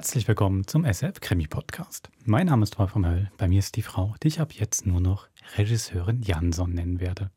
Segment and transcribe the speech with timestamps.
[0.00, 2.08] Herzlich willkommen zum SF Krimi Podcast.
[2.24, 3.30] Mein Name ist Wolfram Höll.
[3.36, 5.28] Bei mir ist die Frau, die ich ab jetzt nur noch
[5.58, 7.30] Regisseurin Jansson nennen werde.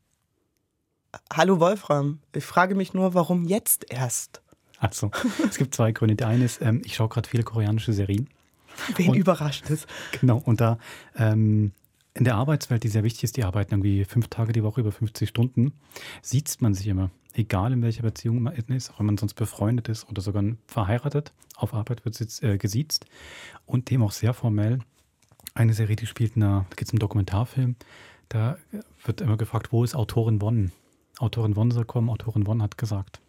[1.30, 2.20] Hallo Wolfram.
[2.34, 4.40] Ich frage mich nur, warum jetzt erst?
[4.78, 5.10] Also,
[5.46, 6.16] es gibt zwei Gründe.
[6.16, 8.30] Der eine ist, ähm, ich schaue gerade viele koreanische Serien.
[8.96, 9.86] Wen und, überrascht es?
[10.18, 10.78] Genau, und da
[11.16, 11.72] ähm,
[12.14, 14.92] in der Arbeitswelt, die sehr wichtig ist, die arbeiten irgendwie fünf Tage die Woche über
[14.92, 15.72] 50 Stunden,
[16.22, 17.10] sieht man sich immer.
[17.32, 21.32] Egal in welcher Beziehung man ist, auch wenn man sonst befreundet ist oder sogar verheiratet,
[21.56, 23.06] auf Arbeit wird äh, gesiezt
[23.66, 24.78] und dem auch sehr formell.
[25.54, 27.74] Eine Serie, die spielt, da geht es um Dokumentarfilm,
[28.28, 28.58] da
[29.04, 30.70] wird immer gefragt, wo ist Autorin Wonn?
[31.18, 33.20] Autorin Wonn soll kommen, Autorin Wonn hat gesagt.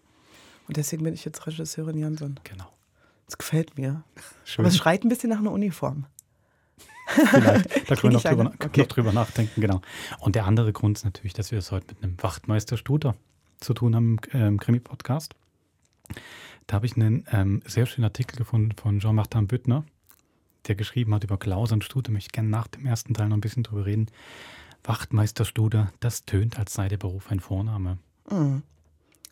[0.68, 2.40] Und deswegen bin ich jetzt Regisseurin Jansson.
[2.44, 2.66] Genau.
[3.26, 4.04] Das gefällt mir.
[4.44, 4.64] Schön.
[4.66, 6.06] Aber es schreit ein bisschen nach einer Uniform.
[7.16, 8.82] Vielleicht, da können wir noch drüber, okay.
[8.82, 9.82] noch drüber, nachdenken, genau.
[10.20, 13.16] Und der andere Grund ist natürlich, dass wir es heute mit einem Wachtmeister Studer
[13.60, 15.34] zu tun haben im ähm, Krimi-Podcast.
[16.68, 19.84] Da habe ich einen ähm, sehr schönen Artikel gefunden von Jean-Martin Büttner,
[20.68, 22.12] der geschrieben hat über Klaus und Studer.
[22.12, 24.08] Möchte ich gerne nach dem ersten Teil noch ein bisschen drüber reden.
[24.84, 27.98] Wachtmeister Studer, das tönt, als sei der Beruf ein Vorname.
[28.30, 28.64] Mhm.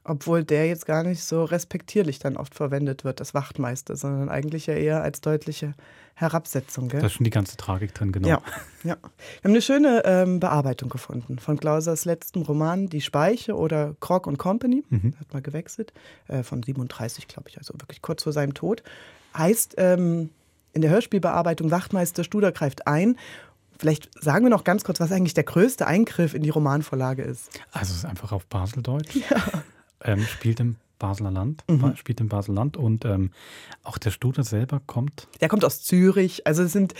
[0.06, 4.68] Obwohl der jetzt gar nicht so respektierlich dann oft verwendet wird, das Wachtmeister, sondern eigentlich
[4.68, 5.74] ja eher als deutliche
[6.16, 6.90] Herabsetzung.
[6.90, 7.00] Gell?
[7.00, 8.28] Da ist schon die ganze Tragik drin, genau.
[8.28, 8.42] Ja,
[8.84, 8.98] ja.
[8.98, 14.28] Wir haben eine schöne ähm, Bearbeitung gefunden von Klausers letzten Roman Die Speiche oder Krog
[14.28, 14.84] und Company.
[14.90, 15.16] Mhm.
[15.20, 15.94] Hat mal gewechselt.
[16.28, 18.84] Äh, von 37, glaube ich, also wirklich kurz vor seinem Tod.
[19.38, 20.32] Heißt ähm,
[20.74, 23.18] in der Hörspielbearbeitung Wachtmeister Studer greift ein
[23.80, 27.50] Vielleicht sagen wir noch ganz kurz, was eigentlich der größte Eingriff in die Romanvorlage ist.
[27.72, 29.16] Also es ist einfach auf Baseldeutsch.
[29.30, 29.64] Ja
[30.04, 31.98] ähm, spielt im Basler Land, mhm.
[31.98, 33.32] spielt im Basler Land und ähm,
[33.84, 35.28] auch der Studer selber kommt.
[35.42, 36.48] Der kommt aus Zürich.
[36.48, 36.94] Also sind,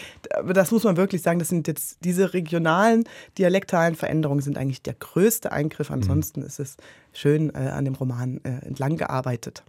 [0.46, 3.06] das muss man wirklich sagen, das sind jetzt diese regionalen
[3.38, 5.90] dialektalen Veränderungen sind eigentlich der größte Eingriff.
[5.90, 5.96] Mhm.
[5.96, 6.48] Ansonsten mhm.
[6.48, 6.76] ist es
[7.14, 9.64] schön äh, an dem Roman äh, entlang gearbeitet.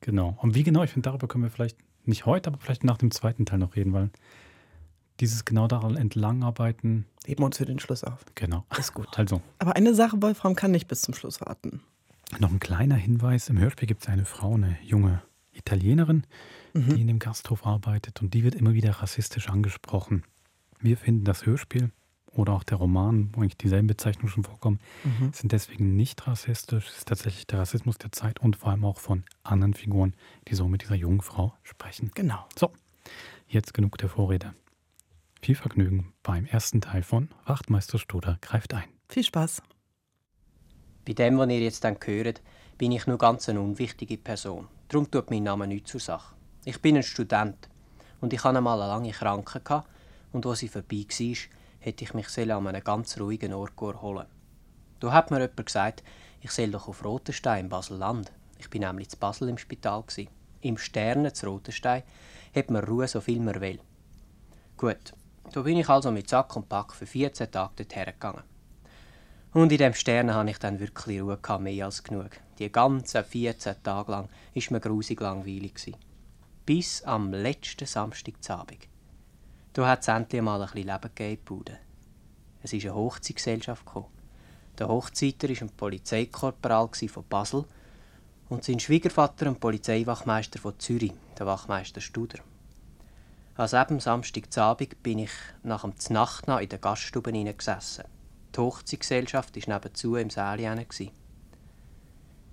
[0.00, 0.38] Genau.
[0.40, 1.76] Und wie genau, ich finde, darüber können wir vielleicht
[2.06, 4.08] nicht heute, aber vielleicht nach dem zweiten Teil noch reden, weil
[5.20, 7.04] dieses genau daran entlangarbeiten.
[7.26, 8.24] Heben wir uns für den Schluss auf.
[8.36, 8.64] Genau.
[8.78, 9.18] Ist gut.
[9.18, 9.42] Also.
[9.58, 11.82] Aber eine Sache, Wolfram kann nicht bis zum Schluss warten.
[12.38, 16.24] Noch ein kleiner Hinweis: Im Hörspiel gibt es eine Frau, eine junge Italienerin,
[16.74, 16.94] mhm.
[16.94, 20.24] die in dem Gasthof arbeitet und die wird immer wieder rassistisch angesprochen.
[20.80, 21.90] Wir finden das Hörspiel
[22.30, 25.32] oder auch der Roman, wo eigentlich dieselben Bezeichnungen schon vorkommen, mhm.
[25.32, 26.88] sind deswegen nicht rassistisch.
[26.88, 30.14] Es ist tatsächlich der Rassismus der Zeit und vor allem auch von anderen Figuren,
[30.48, 32.10] die so mit dieser jungen Frau sprechen.
[32.14, 32.46] Genau.
[32.58, 32.70] So,
[33.48, 34.54] jetzt genug der Vorrede.
[35.40, 38.84] Viel Vergnügen beim ersten Teil von Wachtmeister Stoder greift ein.
[39.08, 39.62] Viel Spaß.
[41.06, 42.42] Bei dem, was ihr jetzt dann hört,
[42.78, 44.66] bin ich nur ganz eine unwichtige Person.
[44.88, 46.34] Darum tut mein Name nichts zur Sache.
[46.64, 47.68] Ich bin ein Student
[48.20, 49.84] und ich hatte einmal eine lange Krankheit
[50.32, 51.36] und als sie vorbei war,
[51.78, 54.26] hätte ich mich an einem ganz ruhigen Ort erholen
[54.98, 56.02] Da hat mir jemand gesagt,
[56.40, 58.32] ich soll doch auf Rotenstein, Basel-Land.
[58.58, 60.02] Ich bin nämlich zu Basel im Spital.
[60.60, 62.02] Im Sternen zu Rotenstein
[62.52, 63.78] hat man Ruhe, so viel man will.
[64.76, 65.12] Gut,
[65.52, 68.55] da bin ich also mit Sack und Pack für 14 Tage dorthin gegangen.
[69.52, 72.30] Und in dem Stern hatte ich dann wirklich Ruhe, gehabt, mehr als genug.
[72.58, 75.94] Die ganzen 14 Tage lang war mir grusig langweilig.
[76.64, 78.88] Bis am letzten Samstagabend.
[79.72, 81.76] Da hat es endlich mal ein bisschen Leben gegeben
[82.62, 84.06] Es ist eine Hochzeitsgesellschaft gekommen.
[84.78, 87.64] Der Hochzeiter war ein Polizeikorporal von Basel
[88.48, 92.38] und sein Schwiegervater ein Polizeiwachmeister von Zürich, der Wachmeister Studer.
[93.56, 95.30] An eben Samstagabend bin ich
[95.62, 98.04] nach dem Znacht in der Gaststube gesessen.
[98.56, 100.58] Die Hochzeitsgesellschaft war nebenzu im Saal.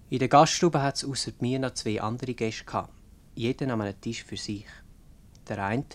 [0.10, 2.66] In der Gaststube hat es außer mir noch zwei andere Gäste.
[2.66, 2.94] Gehabt.
[3.36, 4.66] Jeder an einem Tisch für sich.
[5.48, 5.86] Der eine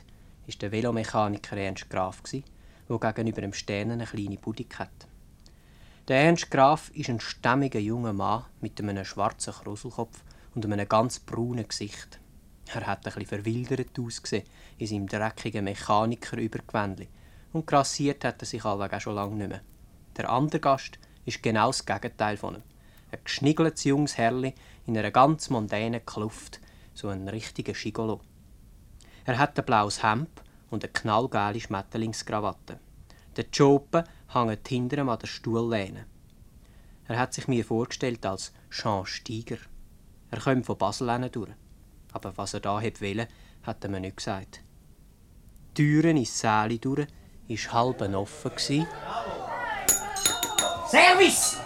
[0.47, 5.07] war der Velomechaniker Ernst Graf, der gegenüber dem Stern eine kleine Budik hat.
[6.09, 11.19] Der Ernst Graf ist ein stämmiger junger Mann mit einem schwarzen Kruselkopf und einem ganz
[11.19, 12.19] braunen Gesicht.
[12.75, 14.47] Er hat ein bisschen verwildert ausgesehen
[14.79, 17.09] in seinem dreckigen Mechaniker-Übergewändli
[17.53, 19.61] und grassiert hat er sich allweg auch schon lange nicht mehr.
[20.19, 22.63] Der andere Gast ist genau das Gegenteil von ihm.
[23.13, 24.53] Ein geschniggeltes junges Herrli
[24.87, 26.61] in einer ganz mondänen Kluft,
[26.93, 28.21] so ein richtiger Schigolo.
[29.25, 32.81] Er hat ein blaues Hemd und eine knallgelbe Schmetterlingskrawatte.
[33.37, 34.05] Der Jope
[34.35, 36.07] hängt hinter ihm an der Stuhllehne.
[37.07, 39.59] Er hat sich mir vorgestellt als Jean Steiger.
[40.31, 41.53] Er kommt von Basel durch.
[42.13, 43.29] Aber was er da wollte,
[43.63, 44.63] hat er mir nicht gesagt.
[45.77, 47.07] Die Türen ins Säle durch
[47.49, 48.87] war halb offen.
[50.91, 51.59] Service!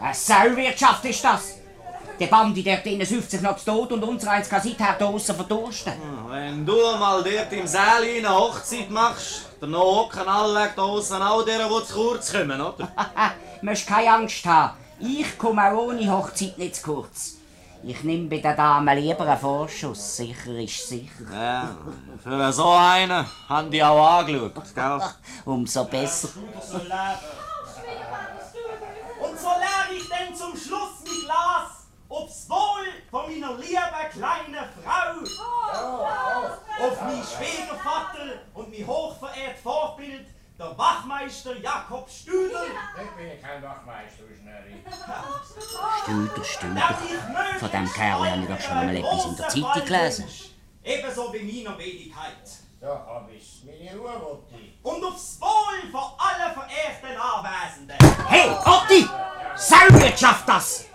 [0.00, 1.56] Eine Sauwirtschaft ist das!
[2.18, 5.34] Der Bandi dort drinnen säuft sich noch zu Tod und unser eins kann seither draussen
[5.34, 5.92] verdursten.
[5.92, 11.44] Hm, wenn du mal dort im Saal eine Hochzeit machst, dann hocken alle draussen auch
[11.44, 12.88] deren, die zu kurz kommen, oder?
[13.60, 14.74] Du musst keine Angst haben.
[15.00, 17.34] Ich komme auch ohne Hochzeit nicht zu kurz.
[17.82, 20.16] Ich nehme bei der Dame lieber einen Vorschuss.
[20.16, 21.24] Sicher ist sicher.
[21.30, 21.76] Ja,
[22.22, 25.00] für so einen haben die auch angeschaut, gell?
[25.44, 26.28] Umso besser.
[26.72, 26.90] Und
[29.90, 35.20] leer ich denn zum Schluss mein Glas, ob's Wohl von meiner lieben kleinen Frau.
[36.84, 40.26] Auf mein Schwiegervater und mein hochverehrt Vorbild,
[40.58, 42.72] der Wachmeister Jakob Stüdel.
[42.96, 44.84] Ich bin kein Wachmeister, Schnurri.
[46.02, 46.94] Stüder, Stüder.
[47.58, 50.24] Von dem Kerl habe ich doch schon einmal etwas in der Zeitung gelesen.
[50.82, 52.69] Ebenso wie meiner Wenigkeit.
[52.80, 53.62] Da hab ich's.
[53.66, 54.72] Meine Ruhe, Mutti.
[54.82, 57.98] Und aufs Wohl von allen verehrten Anwesenden.
[58.26, 59.06] Hey, Otti!
[59.54, 60.86] Sauwirtschaft das!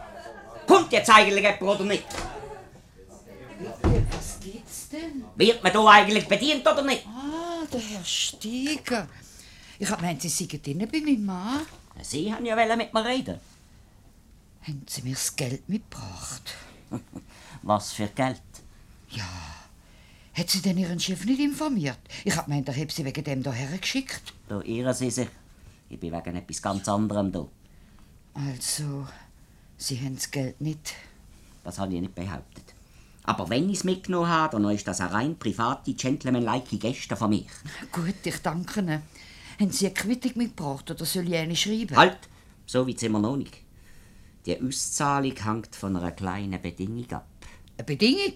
[0.65, 2.05] Kommt jetzt eigentlich jemand oder nicht?
[4.09, 5.25] Was geht's denn?
[5.35, 7.05] Wird man hier eigentlich bedient oder nicht?
[7.05, 9.07] Ah, der Herr Stieger.
[9.77, 11.67] Ich hab meint, Sie seien drinnen bei meinem Mann.
[12.01, 13.39] Sie haben ja mit mir reden.
[14.63, 16.55] Haben Sie mir das Geld mitgebracht?
[17.61, 18.41] Was für Geld?
[20.35, 21.99] Hat sie denn Ihren Chef nicht informiert?
[22.25, 24.33] Ich hab meint, er heb sie wegen dem hierher geschickt.
[24.49, 25.29] Da irren Sie sich.
[25.89, 27.47] Ich bin wegen etwas ganz anderem da.
[28.33, 29.07] Also,
[29.77, 30.93] Sie haben das Geld nicht.
[31.63, 32.73] Das habe ich nicht behauptet.
[33.23, 37.29] Aber wenn ich es mitgenommen habe, dann ist das eine rein private, gentlemanlike Geste von
[37.29, 37.45] mir.
[37.91, 39.01] Gut, ich danke Ihnen.
[39.59, 41.95] Haben Sie eine Quittung mitgebracht oder soll ich eine schreiben?
[41.95, 42.19] Halt!
[42.65, 43.55] So weit sind wir noch nicht.
[44.45, 47.27] Die Auszahlung hängt von einer kleinen Bedingung ab.
[47.77, 48.33] Eine Bedingung?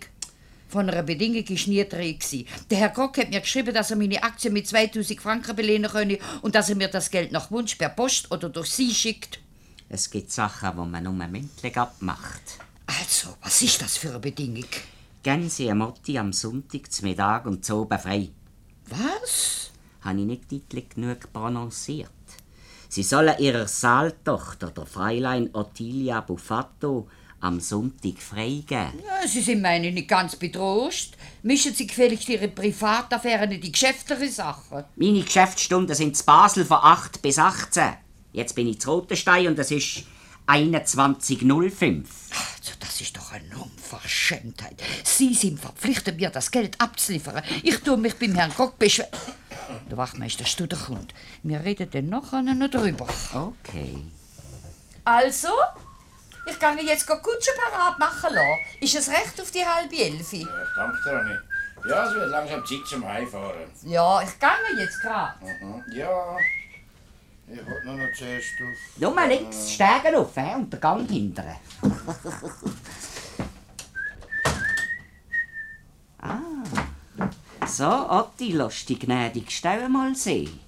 [0.69, 2.45] Von einer Bedingung war nie gewesen.
[2.69, 6.19] Der Herr Kock hat mir geschrieben, dass er meine Aktien mit 2000 Franken belehnen könne
[6.43, 9.39] und dass er mir das Geld nach Wunsch per Post oder durch Sie schickt.
[9.89, 12.59] Es gibt Sachen, die man nur mündlich abmacht.
[12.85, 14.69] Also, was ist das für eine Bedingung?
[15.23, 18.29] Gehen Sie am Motti am Sonntag zum Mittag und zu oben frei.
[18.85, 19.71] Was?
[20.01, 22.09] Habe ich nicht deutlich genug prononciert.
[22.87, 27.07] Sie sollen Ihrer Saaltochter, der Fräulein Ottilia Buffato,
[27.41, 28.93] am Sonntag freigeben.
[29.05, 31.15] Ja, Sie sind meine nicht ganz betrost.
[31.43, 34.83] Mischen Sie gefälligst Ihre Privataffären in die geschäftliche Sachen.
[34.95, 37.93] Meine Geschäftsstunden sind zu Basel von 8 bis 18.
[38.33, 40.03] Jetzt bin ich zu Rotenstein und es ist
[40.47, 44.81] 21.05 Also, das ist doch eine Unverschämtheit.
[45.03, 47.43] Sie sind verpflichtet, mir das Geld abzuliefern.
[47.63, 49.09] Ich tue mich beim Herrn Kock beschweren.
[49.89, 51.13] Der Wachmeister Studer kommt.
[51.43, 53.07] Wir reden dann nachher noch drüber.
[53.33, 53.97] Okay.
[55.05, 55.49] Also,
[56.49, 58.59] ich kann jetzt Kutsche parat machen lassen.
[58.81, 60.47] Ist es recht auf die halbe Elfi?
[60.75, 61.37] Danke, Ronny.
[61.87, 63.71] Ja, es wird langsam Zeit zum Heimfahren.
[63.83, 64.49] Ja, ich gehe
[64.79, 65.33] jetzt gerade.
[65.41, 65.83] Mhm.
[65.91, 66.37] Ja.
[67.51, 68.77] Ich wollte nur noch zuerst auf...
[68.97, 71.55] Nur mal links, Stegen auf hä, und den Gang hindern.
[76.21, 76.37] ah.
[77.65, 80.59] So, Otti, lass die gnädig Stelle mal sehen.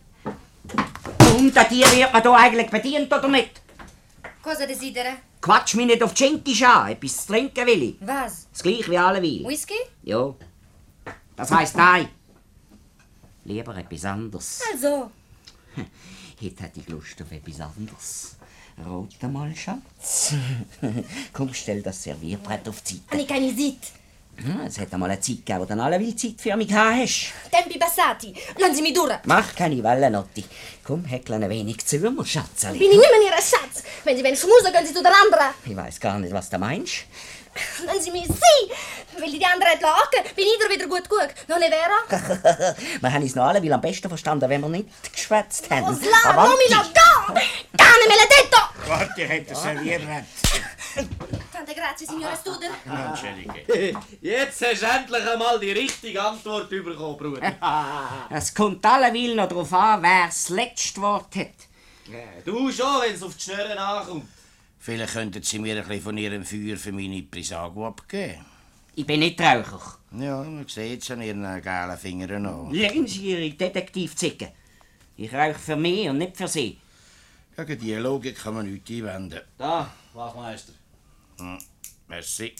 [1.38, 3.62] Und an dir wird man hier eigentlich bedient, oder nicht?
[4.42, 5.18] Cosa desidera?
[5.42, 6.92] Quatsch mich nicht auf die Schinkisch an.
[6.92, 7.96] Etwas zu trinken will ich.
[8.02, 8.48] Was?
[8.52, 9.44] Das gleiche wie alle will.
[9.48, 9.74] Whisky?
[10.04, 10.34] Ja.
[11.36, 12.10] Das heisst nein.
[13.44, 14.62] Lieber etwas anderes.
[14.72, 15.10] Also.
[16.42, 18.36] Heute hätte ich Lust auf etwas anderes.
[18.86, 20.34] Rote mal, Schatz.
[21.34, 23.12] Komm, stell das Servierbrett auf die Seite.
[23.12, 24.00] Habe ich keine Zeit.
[24.66, 27.31] Es hat einmal eine Zeit gegeben, wo du alle will Zeit für mich gehabt hast.
[27.51, 28.33] Tempi passati.
[28.57, 29.13] Lassen Sie mich durch.
[29.25, 30.44] Mach keine Wellen, Notti.
[30.83, 32.80] Komm, häckle ein wenig zu mir, Schatzeli.
[32.80, 33.83] Bin ich nicht mehr Ihr Schatz.
[34.04, 35.54] Wenn Sie wollen schmusen, gehen Sie zu der anderen.
[35.66, 37.06] Ich weiß gar nicht, was du meinst.
[37.85, 39.19] Lassen Sie mich sie.
[39.19, 41.28] Weil die andere hat lachen, bin ich wieder gut gut.
[41.47, 42.76] Noch nicht, Vera?
[43.02, 45.88] wir haben uns noch alle will am besten verstanden, wenn wir nicht geschwätzt haben.
[45.88, 46.50] Los, la, Avanti.
[46.50, 47.33] non mi la go.
[47.78, 48.61] Cane maledetto.
[48.88, 50.26] Warte, ich hätte das Servierbrett.
[51.71, 52.69] Tante grazie, signore Studer.
[53.09, 53.97] Entschuldige.
[54.21, 57.56] Jetzt hast du endlich einmal die richtige Antwort bekommen, Bruder.
[58.30, 61.68] Es kommt alleweil noch darauf an, wer das letzte Wort hat.
[62.45, 64.25] Du schon, wenn es auf die Schnurren ankommt.
[64.80, 68.45] Vielleicht könnten Sie mir ein bisschen von Ihrem Feuer für meine Prisago abgeben.
[68.95, 69.97] Ich bin nicht Raucher.
[70.18, 72.71] Ja, man sieht es an Ihren gelben Fingern an.
[72.71, 74.51] Legen Sie Ihre Detektivzicke.
[75.16, 76.80] Ich rauche für mich und nicht für Sie.
[77.56, 79.42] Gegen diese Logik kann man nichts einwenden.
[79.57, 80.73] Da, Wachmeister.
[81.42, 81.57] Hm.
[82.07, 82.56] Merci.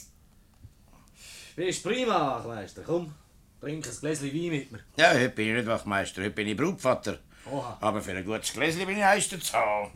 [1.56, 2.82] Bist prima, Wachmeister.
[2.84, 3.14] Komm,
[3.60, 4.80] trink ein Gläschen Wein mit mir.
[4.98, 7.20] Ja, heute bin ich nicht Wachmeister, heute bin ich Brutvater.
[7.52, 7.78] Oha.
[7.80, 9.92] Aber für ein gutes Gläschen bin ich heister zu haben.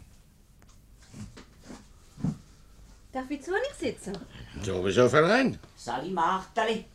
[3.12, 4.18] Darf ich zu nicht sitzen?
[4.62, 5.58] Sowieso verein.
[5.76, 6.86] Sali Marteli,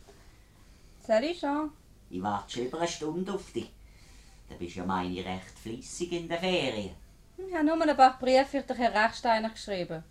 [1.05, 1.71] Sali schon.
[2.09, 3.69] ich warte schon über eine Stunde auf dich.
[4.47, 6.95] Du bist ja meine recht fleissig in den Ferien.
[7.37, 10.03] Ich habe nur ein paar Briefe für den Herrn Rechsteiner geschrieben.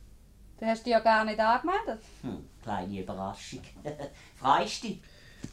[0.61, 2.03] Du hast dich ja gar nicht angemeldet.
[2.21, 3.63] Hm, kleine Überraschung.
[4.37, 5.01] Freust dich?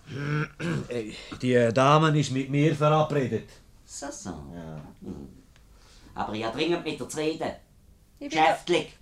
[1.41, 3.49] Die Dame ist mit mir verabredet.
[3.85, 4.31] So, so.
[4.31, 5.29] Hm.
[6.13, 7.53] Aber ich habe dringend mit dir zu reden.
[8.19, 8.97] Ich bin, da, Geschäftlich.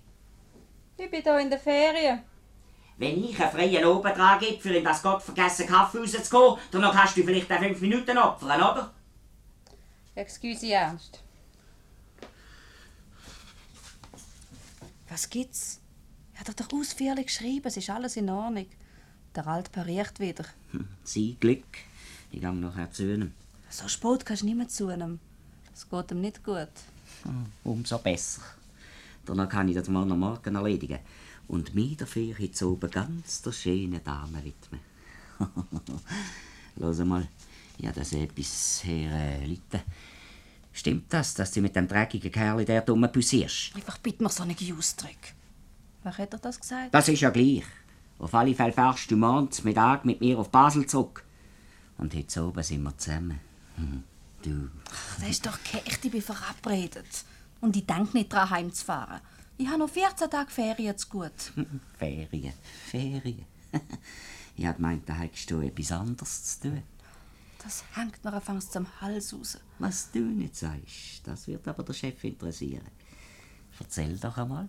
[0.96, 2.22] ich bin hier in den Ferien.
[2.98, 7.24] Wenn ich einen freien Obentrag gebe, für in das gottvergessene Kaffee rauszugehen, dann kannst du
[7.24, 8.94] vielleicht auch fünf Minuten opfern, oder?
[10.14, 11.20] Excuse, Ernst.
[15.08, 15.80] Was gibt's?
[16.38, 18.66] Er hat doch ausführlich geschrieben, es ist alles in Ordnung.
[19.34, 20.44] Der Alt pariert wieder.
[20.72, 21.64] Hm, Sein Glück.
[22.30, 23.32] Ich gehe nachher zu ihm.
[23.70, 25.18] So spät kannst du nicht mehr zu ihm.
[25.74, 26.68] Es geht ihm nicht gut.
[27.22, 28.42] Hm, Umso besser.
[29.24, 30.98] Danach kann ich das morgen Morgen erledigen.
[31.48, 34.80] Und mir dafür heute oben ganz der schönen Dame widmen.
[36.76, 37.26] Los mal,
[37.78, 39.82] ich habe das etwas her äh, Leute.
[40.72, 43.74] Stimmt das, dass du mit dem dreckigen Kerl der dumme pussierst?
[43.74, 45.16] Einfach bitte mir so einen Ausdruck.
[46.06, 46.94] Wer hat er das gesagt?
[46.94, 47.64] Das ist ja gleich.
[48.20, 51.24] Auf alle Fälle fährst du morgens Mittag mit mir auf Basel zurück.
[51.98, 53.40] Und heute oben sind wir zusammen.
[53.74, 54.04] Hm,
[54.40, 54.70] Du.
[55.18, 57.24] Das ist doch echt, ich bin verabredet.
[57.60, 59.20] Und ich denke nicht daran, heimzufahren.
[59.56, 61.52] Ich habe noch 14 Tage Ferien zu gut.
[61.98, 62.52] Ferien,
[62.88, 63.44] Ferien.
[64.56, 66.82] ich hab gemeint, da hättest du etwas anderes zu tun.
[67.64, 69.58] Das hängt mir anfangs zum Hals raus.
[69.80, 72.86] Was du nicht sagst, das wird aber der Chef interessieren.
[73.80, 74.68] Erzähl doch einmal.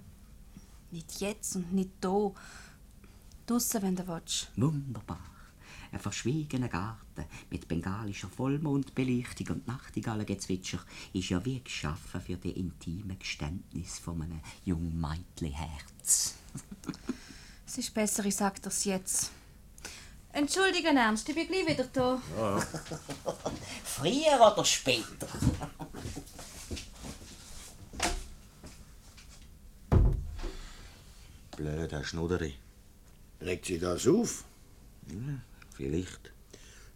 [0.92, 2.32] Nicht jetzt und nicht da.
[3.46, 4.50] Draussen, wenn du willst.
[4.56, 5.20] Wunderbar.
[5.92, 10.80] Ein verschwiegener Garten mit bengalischer Vollmondbelichtung und Nachtigallengezwitscher
[11.14, 16.36] ist ja wie geschaffen für die intime Geständnis von einem jungen Meitli-Herz.
[17.70, 19.30] Es ist besser, ich sag das jetzt.
[20.32, 22.22] Entschuldigen, Ernst, ich bin gleich wieder da.
[23.84, 25.28] Früher oder später?
[31.68, 32.54] Blöder Schnudderi.
[33.42, 34.46] Regt sie das auf?
[35.76, 36.32] Vielleicht.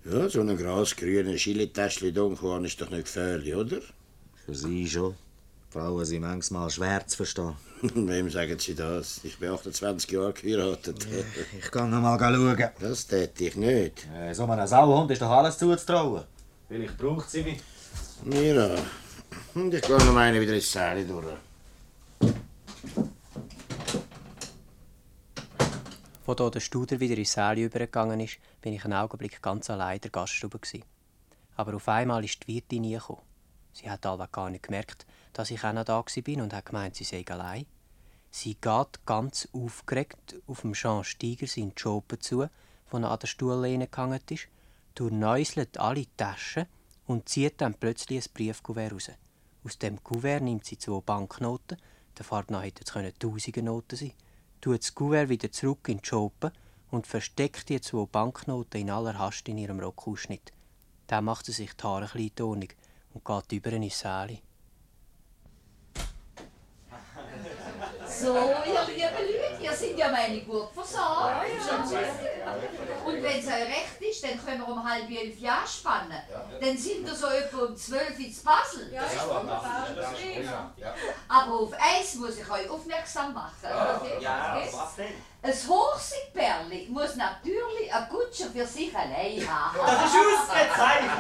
[0.06, 3.82] Ja, so ein grasgrüner Chilitäschchen Donkorn ist doch nicht gefährlich, oder?
[4.46, 5.16] Für Sie schon.
[5.72, 7.54] Frauen sind manchmal schwer zu verstehen.
[7.82, 9.20] Wem sagen Sie das?
[9.24, 11.06] Ich bin 28 Jahre geheiratet.
[11.60, 12.70] Ich kann noch mal schauen.
[12.80, 14.08] Das täte ich nicht.
[14.16, 16.24] Äh, so einem Sauhund ist doch alles zuzutrauen.
[16.70, 17.62] Vielleicht braucht sie mich.
[18.24, 18.76] Mira,
[19.54, 21.36] und ich gehe noch eine wieder ins Säle durch.
[26.28, 30.02] Als der Studer wieder ins Säle übergegangen ist, bin ich einen Augenblick ganz allein in
[30.02, 30.60] der Gaststube.
[31.56, 33.24] Aber auf einmal ist die Wirtin gekommen.
[33.74, 36.96] Sie hat alle gar nicht gemerkt, dass ich auch noch da war und hat gemeint,
[36.96, 37.66] sie sei allein.
[38.30, 42.48] Sie geht ganz aufgeregt auf dem Jean Steiger seinen Job zu,
[42.90, 44.48] wo an der Stuhllehne gehangen ist,
[44.94, 46.68] durchnäuselt alle Taschen
[47.08, 49.12] und zieht dann plötzlich ein Briefkuvert raus.
[49.64, 51.78] Aus dem Kuvert nimmt sie zwei Banknoten,
[52.18, 54.14] der Farbe nach hätte es können tausende Noten sein,
[54.62, 56.52] tut das Kuvert wieder zurück in die Schope
[56.92, 60.54] und versteckt die zwei Banknoten in aller Hast in ihrem Rockausschnitt.
[61.08, 62.78] Dann macht sie sich die Haare ein bisschen tonig
[63.14, 64.40] und geht über ins Säle.
[68.08, 69.02] So, ihr lieben
[69.32, 71.48] Leute, ihr seid ja meine gut versorgt.
[73.12, 76.22] Und wenn es euch recht ist, dann können wir um halb elf Jahre spannen.
[76.62, 78.92] Dann sind wir so etwa um zwölf ins Basel.
[78.94, 79.88] Ja, ist wunderbar.
[79.96, 80.74] Das ist prima.
[81.28, 83.52] Aber auf eins muss ich euch aufmerksam machen.
[83.64, 84.18] Okay?
[84.22, 85.14] Ja, was denn?
[85.44, 89.78] Ein Hochsigperli muss natürlich ein Kutscher für sich allein haben.
[89.78, 91.12] Das ist ausgezeichnet.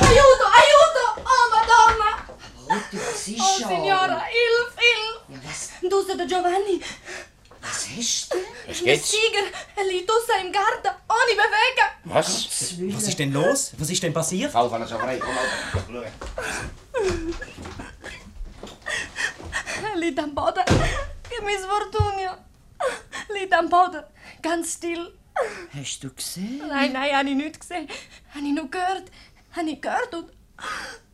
[0.00, 1.22] Aiuto, aiuto!
[1.24, 2.26] Oh, Madonna!
[2.68, 3.68] Rutti, was ist Oh, schon?
[3.68, 5.20] Signora, hilf, hilf!
[5.28, 5.70] Ja, was?
[5.90, 6.82] Du sei der Giovanni.
[7.62, 8.35] Was hast du?
[8.66, 9.10] Was Ein geht's?
[9.10, 9.46] Tiger,
[9.76, 11.88] er liegt draussen im Garten, ohne bewegen.
[12.04, 12.48] Was?
[12.96, 13.72] Was ist denn los?
[13.78, 14.50] Was ist denn passiert?
[14.50, 15.36] Fall von so frei, komm.
[19.82, 20.64] Er liegt am Boden.
[21.28, 22.32] Che misfortunio.
[23.32, 24.02] Liegt am Boden,
[24.42, 25.12] ganz still.
[25.72, 26.62] Hast du gesehen?
[26.68, 27.88] Nein, nein, habe ich nicht gesehen.
[28.34, 29.04] Habe ich nur gehört.
[29.54, 30.32] Habe ich gehört und...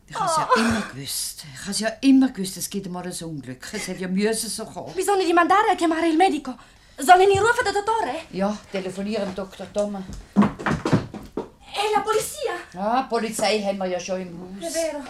[0.08, 1.44] Ich habe es ja immer gewusst.
[1.54, 3.66] Ich habe es ja immer gewusst, es gibt mal ein Unglück.
[3.72, 4.94] Es hätte ja müssen so kommen.
[4.94, 6.54] Bisogna di mandare a chiamare il medico.
[6.98, 8.14] Sollen ich rufen den Dottore?
[8.30, 9.66] Ja, telefonieren, Dr.
[9.72, 10.02] Thomas.
[10.36, 12.52] E la polizia?
[12.74, 14.72] Ja, Polizei haben wir ja schon im È Haus.
[14.72, 15.02] vero.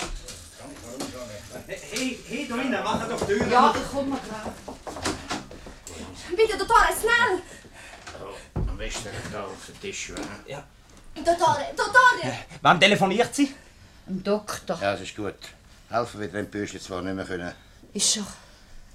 [1.67, 3.47] Hey, hey, da hinten, mach doch die Tür.
[3.49, 4.53] Ja, ich komme gerade.
[6.37, 7.43] Bitte, Dottore, schnell!
[8.55, 10.13] Am besten da auf den Tisch.
[10.47, 10.63] Ja.
[11.15, 12.33] Dottore, Dottore!
[12.63, 13.55] Wann telefoniert sie?
[14.07, 14.79] Ein Doktor.
[14.81, 15.35] Ja, das ist gut.
[15.91, 17.53] Helfen wird dem Bürschchen zwar nicht mehr können.
[17.93, 18.27] Ist schon.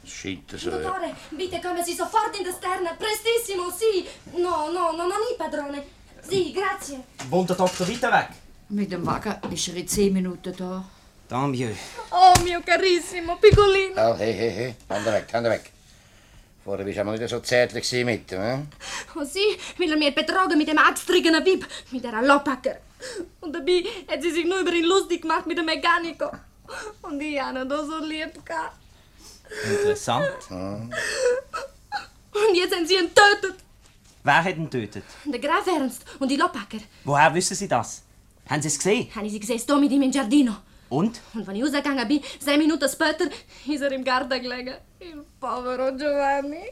[0.07, 0.69] Scheint so.
[0.69, 0.77] Ja.
[0.77, 2.95] Dottore, bitte come si sofort in l'esterna.
[2.95, 4.07] Prestissimo, sì.
[4.39, 5.85] No, no, no, non i padrone.
[6.27, 7.03] Sì, grazie.
[7.29, 8.29] Wohnt der Doktor weiter weg?
[8.67, 10.83] Mit dem Wagen ist er in zehn Minuten da.
[11.27, 11.77] Tant mieux.
[12.09, 14.09] Oh, mio carissimo, piccolino.
[14.09, 14.75] Oh, hey, hey, hey.
[14.87, 15.71] Hände weg, Hände weg.
[16.65, 18.67] Vorher warst du einmal nicht so zärtlich mit ihm, hm?
[19.15, 22.77] Oh sì, will er mir betrogen mit dem abstriegenen Bib, mit der Lopacker.
[23.39, 26.31] Und dabei hat sie sich nur über ihn lustig gemacht mit dem Mechaniker.
[27.03, 28.75] Und ich habe ihn da so lieb gehabt.
[29.69, 30.29] Interessant.
[30.49, 30.93] Und
[32.53, 33.63] jetzt haben sie ihn getötet.
[34.23, 35.03] Wer hat ihn getötet?
[35.25, 36.79] Der Graf Ernst und die Lopacker.
[37.03, 38.03] Woher wissen Sie das?
[38.49, 39.09] Haben Sie es gesehen?
[39.15, 40.55] Habe ich sie gesehen, hier mit ihm im Giardino.
[40.89, 41.19] Und?
[41.33, 44.75] Und als ich rausgegangen bin, zehn Minuten später, ist er im Garten gelegen.
[44.99, 46.71] Il povero Giovanni.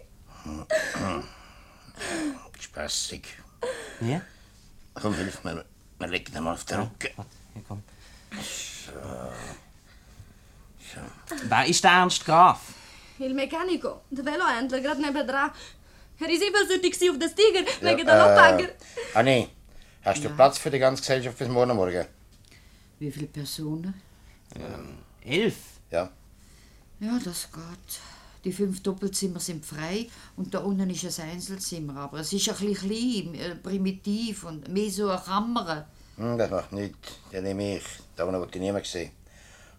[2.60, 3.27] Spassig.
[4.01, 4.22] Ja?
[4.94, 5.65] Komm, hilf mir.
[6.00, 7.10] Wir legen ihn mal auf den Rücken.
[7.53, 7.84] Hier, komm.
[8.41, 8.91] So.
[11.50, 12.60] Wer ist der Ernst Graf?
[13.20, 15.52] Il Meccanico, der Velohändler, gerade nebendran.
[16.20, 18.68] Er war eifersüchtig auf den Tiger Ja, wegen der äh,
[19.14, 19.50] Anni,
[20.04, 22.06] hast du Platz für die ganze Gesellschaft bis morgen Morgen?
[23.00, 23.94] Wie viele Personen?
[24.56, 25.56] Ähm, elf.
[25.92, 26.10] Ja.
[27.00, 28.00] Ja, das geht.
[28.46, 31.98] Die fünf Doppelzimmer sind frei und da unten ist ein Einzelzimmer.
[31.98, 35.88] Aber es ist ein bisschen klein, äh, primitiv und mehr so eine Kammer.
[36.18, 37.20] Hm, das macht nichts.
[37.32, 37.84] Den nehme ich.
[38.16, 39.12] Da unten wird ich niemand sehen.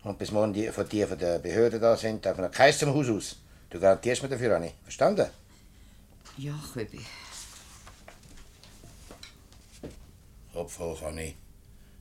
[0.07, 2.95] Und bis morgen die von dir von der Behörde da sind, darf noch keins zum
[2.95, 3.37] Haus aus.
[3.69, 4.73] Du garantierst mir dafür, Anni.
[4.85, 5.29] Verstanden?
[6.37, 7.05] Ja, Köbi.
[10.53, 11.35] Kopf hoch, Anni.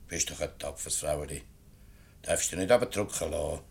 [0.06, 1.42] Bist doch ein tapferes Fraueli.
[2.22, 3.62] Darfst du nicht abdrucken lassen.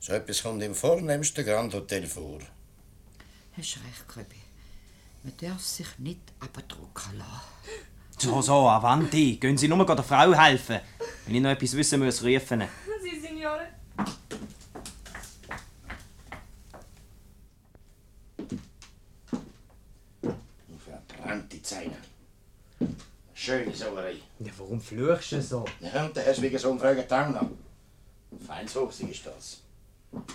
[0.00, 2.40] So etwas kommt im vornehmsten Grand Hotel vor.
[3.56, 4.40] Hast recht, Köbi.
[5.22, 7.84] Man darf sich nicht abdrucken lassen.
[8.18, 9.36] So, so, Avanti.
[9.36, 10.80] Gehen Sie nur der Frau helfen.
[11.26, 12.64] Wenn ich noch etwas wissen muss, rufen.
[13.42, 13.66] Sie, Signore.
[20.78, 21.96] Verbrannte Zähne.
[23.34, 24.16] Schöne Sauerei.
[24.38, 25.64] Ja, warum fluchst du so?
[25.80, 27.50] Ja, und der hast wegen so einem Fragen auch noch.
[28.46, 29.62] Feindshochsig ist das.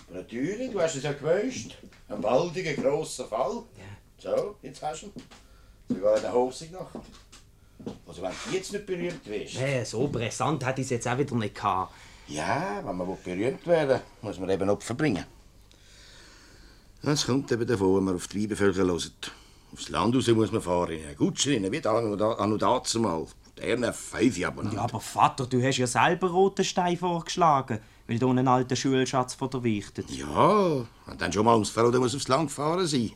[0.09, 1.77] Natürlich, du hast es ja gewünscht.
[2.09, 3.63] Ein waldiger, grosser Fall.
[4.17, 5.13] So, jetzt hast du ihn.
[5.89, 6.95] Sogar in der Hochsignacht.
[8.05, 9.59] Also wenn du jetzt nicht berühmt wirst.
[9.59, 11.93] Nee, so brisant hätte ich es jetzt auch wieder nicht gehabt.
[12.27, 15.23] Ja, wenn man berühmt werden will, muss man eben Opfer bringen.
[17.03, 19.31] Es kommt eben davon, wenn man auf die Weibevölker hört.
[19.73, 22.51] Aufs Land raus muss man fahren, in eine Gutsche, in wie an und da- an
[22.53, 23.25] und dazu mal.
[23.57, 28.29] Der fünf aber Ja, aber Vater, du hast ja selber roten Stein vorgeschlagen, weil du
[28.29, 30.09] einen alten Schulschatz von der wichtet.
[30.11, 33.11] Ja, und dann schon mal ums Verroden muss aufs Land gefahren sein.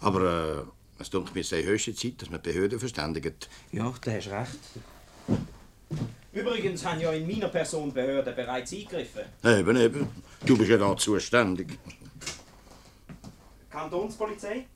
[0.00, 0.64] Aber
[0.98, 3.48] äh, es tut mir sehr höchste Zeit, dass man die Behörden verständigt.
[3.72, 4.58] Ja, du hast recht.
[6.32, 9.22] Übrigens haben ja in meiner Person Behörden bereits eingegriffen.
[9.44, 10.08] Eben, eben.
[10.44, 11.78] Du bist ja da zuständig.
[13.70, 14.66] Kantonspolizei?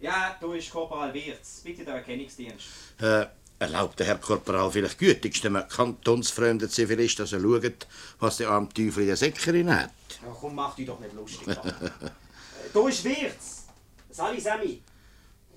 [0.00, 1.60] Ja, du bist Korporal Wirz.
[1.62, 2.66] Bitte der Erkennungsdienst.
[3.00, 3.26] Äh,
[3.58, 7.86] erlaubt der Herr Korporal vielleicht gütigst dem kantonsfremden Zivilist, dass er schaut,
[8.18, 9.90] was der arme Teufel in der Säckerin hat?
[10.22, 11.46] Ja, komm, mach dich doch nicht lustig.
[11.56, 13.66] Äh, Du ist Wirz.
[14.10, 14.80] Sali Sammy.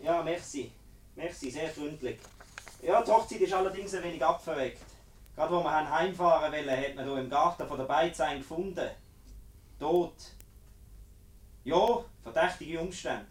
[0.04, 0.72] Ja, merci.
[1.16, 2.18] Merci, sehr freundlich.
[2.84, 4.82] Ja, die Hochzeit ist allerdings ein wenig abverreckt.
[5.36, 8.90] Gerade wo wir heimfahren wollen, hat man hier im Garten von der Beiz einen gefunden.
[9.80, 10.14] Tot.
[11.64, 13.26] Ja, verdächtige Umstände.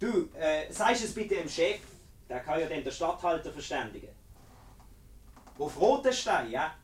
[0.00, 1.80] Du, äh, sagst es bitte dem Chef,
[2.28, 4.08] der kann ja dann den Stadthalter verständigen.
[5.56, 6.74] Auf Rotenstein, ja?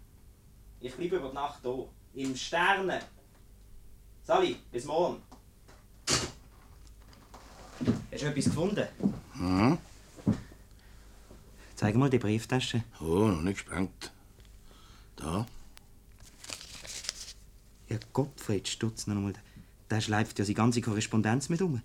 [0.81, 1.89] Ich bleibe über die Nacht hier.
[2.15, 3.01] Im Sterne.
[4.23, 5.21] Sali, bis morgen.
[8.13, 8.87] Hast du etwas gefunden?
[9.35, 9.79] Mhm.
[11.79, 12.83] Zeig mal die Brieftasche.
[13.01, 14.11] Oh, noch nicht gesprengt.
[15.15, 15.47] Da.
[17.89, 19.35] Ja, Gottfried, stutz noch einmal.
[19.89, 21.81] Der schleift ja seine ganze Korrespondenz mit um.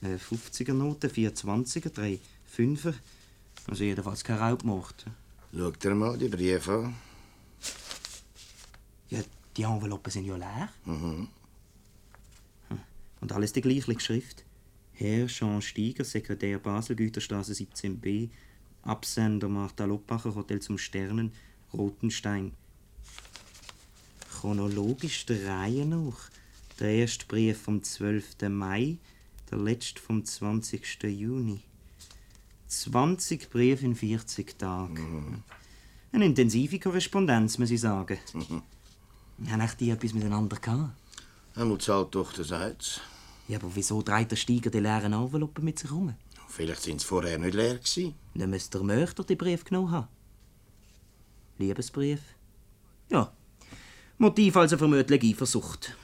[0.00, 2.20] Äh, 50er-Noten, 420er, 3
[2.56, 2.94] 5er.
[3.68, 5.04] Also jedenfalls kein Raubmord.
[5.54, 6.94] Schau dir mal die Briefe an.
[9.10, 9.20] Ja,
[9.58, 10.70] die Enveloppen sind ja leer.
[10.86, 11.28] Mhm.
[13.20, 14.42] Und alles die gleiche Schrift.
[14.94, 18.30] Herr Jean Steiger, Sekretär Basel, Güterstraße 17b,
[18.82, 21.32] Absender Martha Loppacher, Hotel zum Sternen,
[21.72, 22.52] Rotenstein.
[24.30, 26.30] Chronologisch der Reihe nach.
[26.78, 28.48] Der erste Brief vom 12.
[28.48, 28.96] Mai,
[29.50, 31.02] der letzte vom 20.
[31.02, 31.60] Juni.
[32.68, 35.44] 20 Briefe in 40 Tagen.
[36.12, 38.18] Eine intensive Korrespondenz, muss ich sagen.
[39.48, 40.90] Haben echt die etwas miteinander gehabt?
[41.54, 43.00] Einmal zahlt doch der Seitz.
[43.48, 46.14] Ja, aber wieso trägt der Steiger die leeren Enveloppen mit sich rum?
[46.50, 48.14] Vielleicht sind sie vorher nicht leer gewesen.
[48.34, 50.08] Dann müsste der Mörder die Brief genommen haben.
[51.58, 52.20] Liebesbrief?
[53.08, 53.32] Ja.
[54.18, 55.94] Motiv also vermutlich Eifersucht.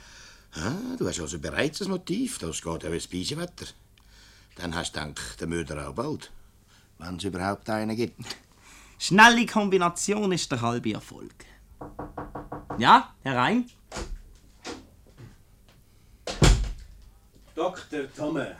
[0.53, 2.39] Ah, du hast also bereits ein Motiv.
[2.39, 3.65] Das geht ja wie das Beisewetter.
[4.55, 6.31] Dann hast du gedacht, der Mörder auch bald.
[6.97, 8.19] Wenn es überhaupt einen gibt.
[8.97, 11.45] Schnelle Kombination ist der halbe Erfolg.
[12.79, 13.69] Ja, herein.
[17.53, 18.11] Dr.
[18.15, 18.55] Tomme,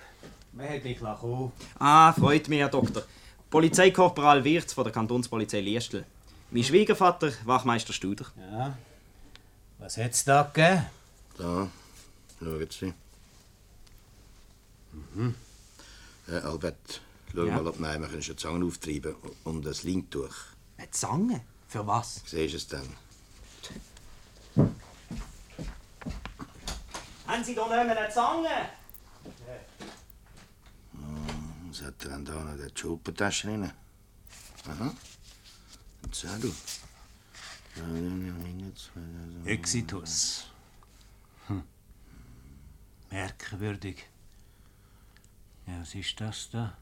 [0.58, 1.52] man hat dich kommen.
[1.80, 3.04] Ah, freut mich, Herr Doktor.
[3.50, 6.06] Polizeikorporal Wirz von der Kantonspolizei Liestel.
[6.52, 8.26] Mein Schwiegervater, Wachmeister Studer.
[8.52, 8.78] Ja.
[9.80, 10.86] Was hat's da gegeben?
[11.38, 11.68] Da,
[12.40, 12.94] schauen Sie.
[15.14, 15.36] Mhm.
[16.28, 17.02] Äh, Albert,
[17.34, 17.56] schau Ja.
[17.56, 20.34] mal, ob nein, wir können schon die Zange auftreiben und das Leintuch.
[20.78, 21.42] Eine Zange?
[21.68, 22.22] Für was?
[22.26, 22.90] Siehst du es dann?
[27.28, 28.50] Haben Sie da nicht mehr eine Zange?
[31.78, 32.56] Was hat er denn da noch?
[32.58, 33.72] Die Schulpentasche drin?
[34.68, 34.94] Aha.
[36.04, 36.52] Ein Zettel.
[39.46, 40.48] Exitus.
[41.46, 41.62] Hm.
[43.12, 44.08] Merkwürdig.
[45.68, 46.76] Ja, was ist das da?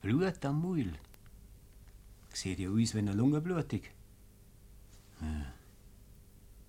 [0.00, 0.94] Blut am Maul.
[2.32, 3.82] Sieht ja aus wie eine Lungenblutung.
[5.20, 5.52] Ja.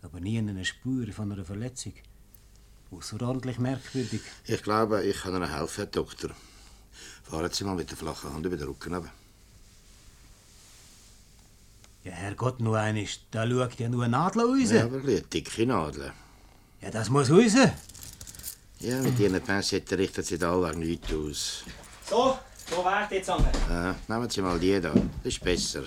[0.02, 1.94] Aber nie eine Spur von einer Verletzung.
[2.92, 4.22] Außerordentlich merkwürdig.
[4.44, 6.32] Ich glaube, ich kann Ihnen helfen, Herr Doktor.
[7.24, 9.12] Fahren Sie mal mit der flachen Hand über den Rücken runter.
[12.04, 14.72] Ja, Herrgott, nur eines, da schaut ja nur eine Nadel raus.
[14.72, 16.14] Ja, aber ein bisschen dicke Nadel.
[16.82, 17.54] Ja, das muss raus.
[18.80, 21.64] Ja, mit Ihren Pincetten richtet sich da allweg nichts aus.
[22.10, 23.52] So, so wäre die Zange.
[23.70, 24.94] Ja, nehmen Sie mal die da.
[24.94, 25.84] Das ist besser.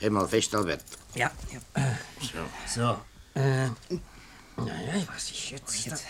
[0.00, 0.84] Halt mal fest, Albert.
[1.14, 1.60] Ja, ja.
[2.20, 2.80] So.
[3.34, 3.40] So.
[3.40, 3.70] Äh,
[5.06, 5.86] was ist jetzt?
[5.86, 6.04] jetzt,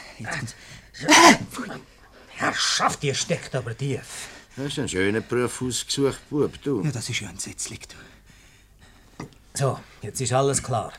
[2.41, 4.29] Herrschaft, ihr steckt aber tief.
[4.57, 6.83] Das ist ein schöner Beruf ausgesucht, Bub, du.
[6.83, 9.27] Ja, das ist ja entsetzlich, du.
[9.53, 10.93] So, jetzt ist alles klar.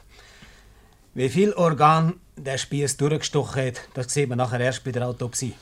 [1.15, 5.55] Wie viel Organ der Spieß durchgestochen hat, das sieht man nachher erst bei der Autopsie.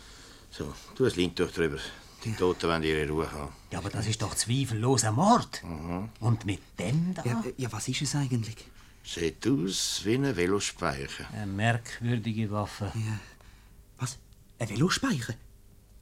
[0.52, 1.80] So, tu ein Leintuch drüber.
[2.26, 3.54] Die Toten wollen ihre Ruhe haben.
[3.72, 5.64] Ja, aber das ist doch zweifellos ein Mord.
[6.20, 7.24] Und mit dem da?
[7.24, 8.58] Ja, ja, was ist es eigentlich?
[9.06, 11.24] Sieht aus wie ein Velospeicher.
[11.32, 12.92] Eine merkwürdige Waffe.
[12.96, 13.20] Ja.
[13.98, 14.18] Was?
[14.60, 15.36] Ein Velospeicher?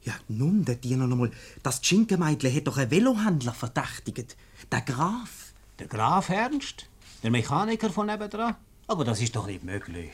[0.04, 1.30] Ja, nun, der Diener noch mal.
[1.62, 4.36] Das Schinkenmeidle hat doch einen Velohändler verdächtigt.
[4.70, 5.52] Der Graf.
[5.78, 6.86] Der Graf Ernst?
[7.22, 8.56] Der Mechaniker von nebenan?
[8.86, 10.10] Aber das ist doch nicht möglich.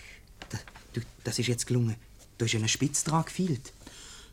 [0.94, 1.96] Du, das ist jetzt gelungen.
[2.38, 3.72] Du hast einen Spitz dran gefehlt.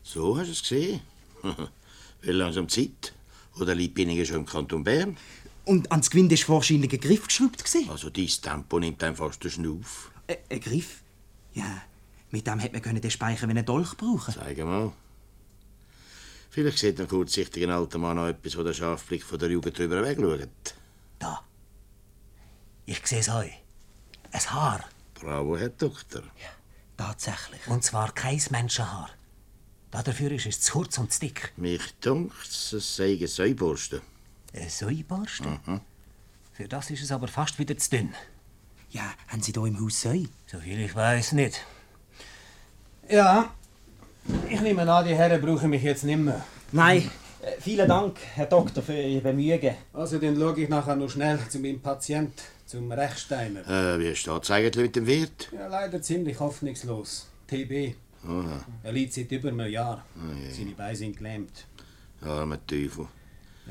[0.02, 1.00] So hast du es gesehen.
[2.22, 3.12] wie langsam Zeit.
[3.58, 5.16] Oder Liebinnigen schon im Kanton Bern.
[5.64, 7.88] Und ans Gewinde ist wahrscheinlich ein Griff geschraubt gewesen.
[7.90, 10.10] Also, dieses Tempo nimmt einem fast den Schnuff.
[10.26, 11.02] Ä- Ein Griff?
[11.54, 11.82] Ja,
[12.30, 14.92] mit dem hätte man den Speicher wie einen Dolch brauchen Zeig mal.
[16.52, 20.02] Vielleicht sieht ein kurzsichtiger alter Mann noch etwas, wo der Scharfblick von der Jugend drüber
[20.02, 20.74] wegschaut.
[22.84, 23.52] Ich sehe es euch.
[24.32, 24.84] Ein Haar.
[25.14, 26.24] Bravo, Herr Doktor.
[26.98, 27.66] Tatsächlich.
[27.68, 29.08] Und zwar kein Menschenhaar.
[29.90, 31.54] Dafür ist es zu kurz und zu dick.
[31.56, 34.02] Mich dunkt's, es sei eine Säuborste.
[34.52, 35.58] Eine Säuborste?
[35.64, 35.80] Mhm.
[36.52, 38.14] Für das ist es aber fast wieder zu dünn.
[38.90, 40.24] Ja, haben Sie da im Haus Säu?
[40.46, 41.64] Soviel ich weiß nicht.
[43.08, 43.54] Ja,
[44.48, 46.44] ich nehme an, die Herren brauchen mich jetzt nicht mehr.
[46.72, 47.10] Nein.
[47.42, 49.74] Äh, vielen Dank, Herr Doktor, für Ihr Bemühen.
[49.92, 52.32] Also, dann schaue ich nachher noch schnell zu meinem Patient,
[52.66, 53.66] zum Rechsteiner.
[53.68, 55.48] Äh, wie steht's eigentlich mit dem Wirt?
[55.52, 57.28] Ja, leider ziemlich hoffnungslos.
[57.48, 57.94] TB.
[58.24, 58.64] Aha.
[58.84, 60.04] Er liegt seit über einem Jahr.
[60.16, 60.50] Oh je.
[60.52, 61.66] Seine Beine sind gelähmt.
[62.20, 63.06] Armer Teufel.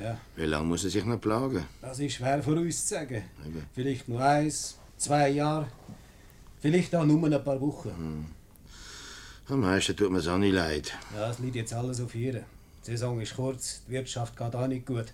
[0.02, 1.66] Ja, Wie lange muss er sich noch plagen?
[1.82, 3.24] das ist schwer vorauszusagen.
[3.46, 3.64] Eben.
[3.74, 5.68] Vielleicht nur eins, zwei Jahre.
[6.62, 7.90] Vielleicht auch nur ein paar Wochen.
[7.90, 8.26] Hm.
[9.52, 10.94] Am meisten tut mir's auch nicht leid.
[11.14, 12.46] Ja, es liegt jetzt alles auf ihr.
[12.86, 15.08] Die Saison ist kurz, die Wirtschaft geht auch nicht gut.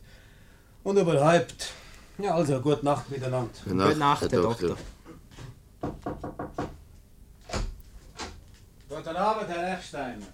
[0.84, 1.74] Und überhaupt.
[2.20, 3.50] Ja, also, gute Nacht miteinander.
[3.64, 4.78] Gute Nacht, Gute Nacht, Herr Herr Doktor.
[8.90, 10.28] Guten Abend, Herr Echsteiner.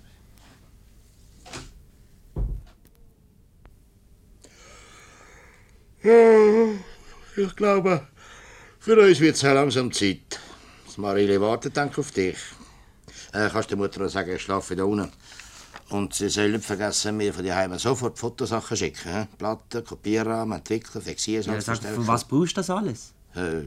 [7.37, 8.05] Ich glaube,
[8.79, 10.41] für uns wird es langsam Zeit.
[10.85, 12.35] Das Marile wartet denk auf dich.
[13.33, 15.11] Äh, kannst der Mutter auch sagen, ich schlafe da unten.
[15.89, 19.11] Und sie soll nicht vergessen, mir von daheim sofort Fotosachen schicken.
[19.11, 19.27] He?
[19.37, 23.13] Platten, Kopierrahmen, Entwickler, Fixieren, Ja, sag, für was brauchst du das alles?
[23.35, 23.63] Äh,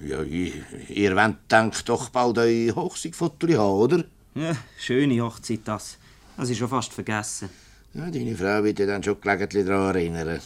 [0.00, 0.52] ja, ihr,
[0.88, 4.04] ihr wollt, denkt doch bald eure Hochzeitfotos haben, oder?
[4.34, 5.98] Ja, schöne Hochzeit das.
[6.36, 7.50] Das ist schon fast vergessen.
[7.94, 10.40] Ja, deine Frau wird dich dann schon gelegentlich daran erinnern.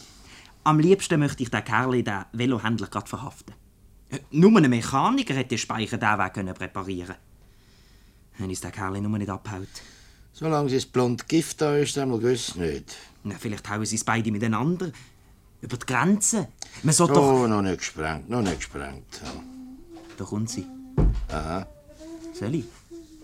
[0.64, 3.54] Am liebsten möchte ich den Kerl, den Velohändler, gerade verhaften.
[4.10, 7.16] Äh, Nur ein Mechaniker hätte den Speicher diesen Weg können präparieren
[8.40, 9.68] Wenn uns der Kerl nur nicht abhaut.
[10.32, 12.96] Solange sein blond Gift da ist, dann gewiss nicht.
[13.22, 14.90] Na, vielleicht hauen sie es beide miteinander.
[15.60, 16.48] Über die Grenze.
[16.82, 17.48] Man soll oh, doch...
[17.48, 19.20] noch nicht gesprengt, noch nicht gesprengt.
[19.22, 19.42] Ja.
[20.16, 20.64] Da kommt sie.
[21.28, 21.66] Aha.
[22.32, 22.64] Soll ich?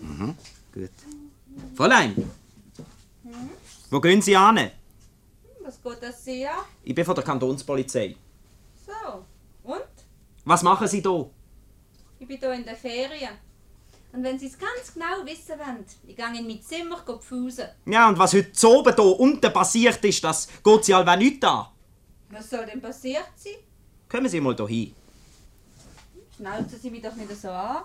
[0.01, 0.35] Mhm.
[0.71, 0.91] Gut.
[1.73, 2.29] Fräulein,
[3.89, 4.69] wo gehen Sie an?
[5.63, 6.59] Was geht das Sie an?
[6.83, 8.15] Ich bin von der Kantonspolizei.
[8.85, 9.25] So.
[9.63, 9.81] Und?
[10.45, 11.25] Was machen Sie da?
[12.19, 13.46] Ich bin hier in der Ferien.
[14.13, 17.65] Und wenn Sie es ganz genau wissen wollen, ich gehe in mein Zimmer pfusen.
[17.85, 21.67] Ja, und was heute oben hier unten passiert ist, das geht Sie allweil nicht an.
[22.29, 23.53] Was soll denn passiert sein?
[24.09, 24.95] Kommen Sie mal hier hin.
[26.35, 27.83] Schnauzen Sie mich doch nicht so an.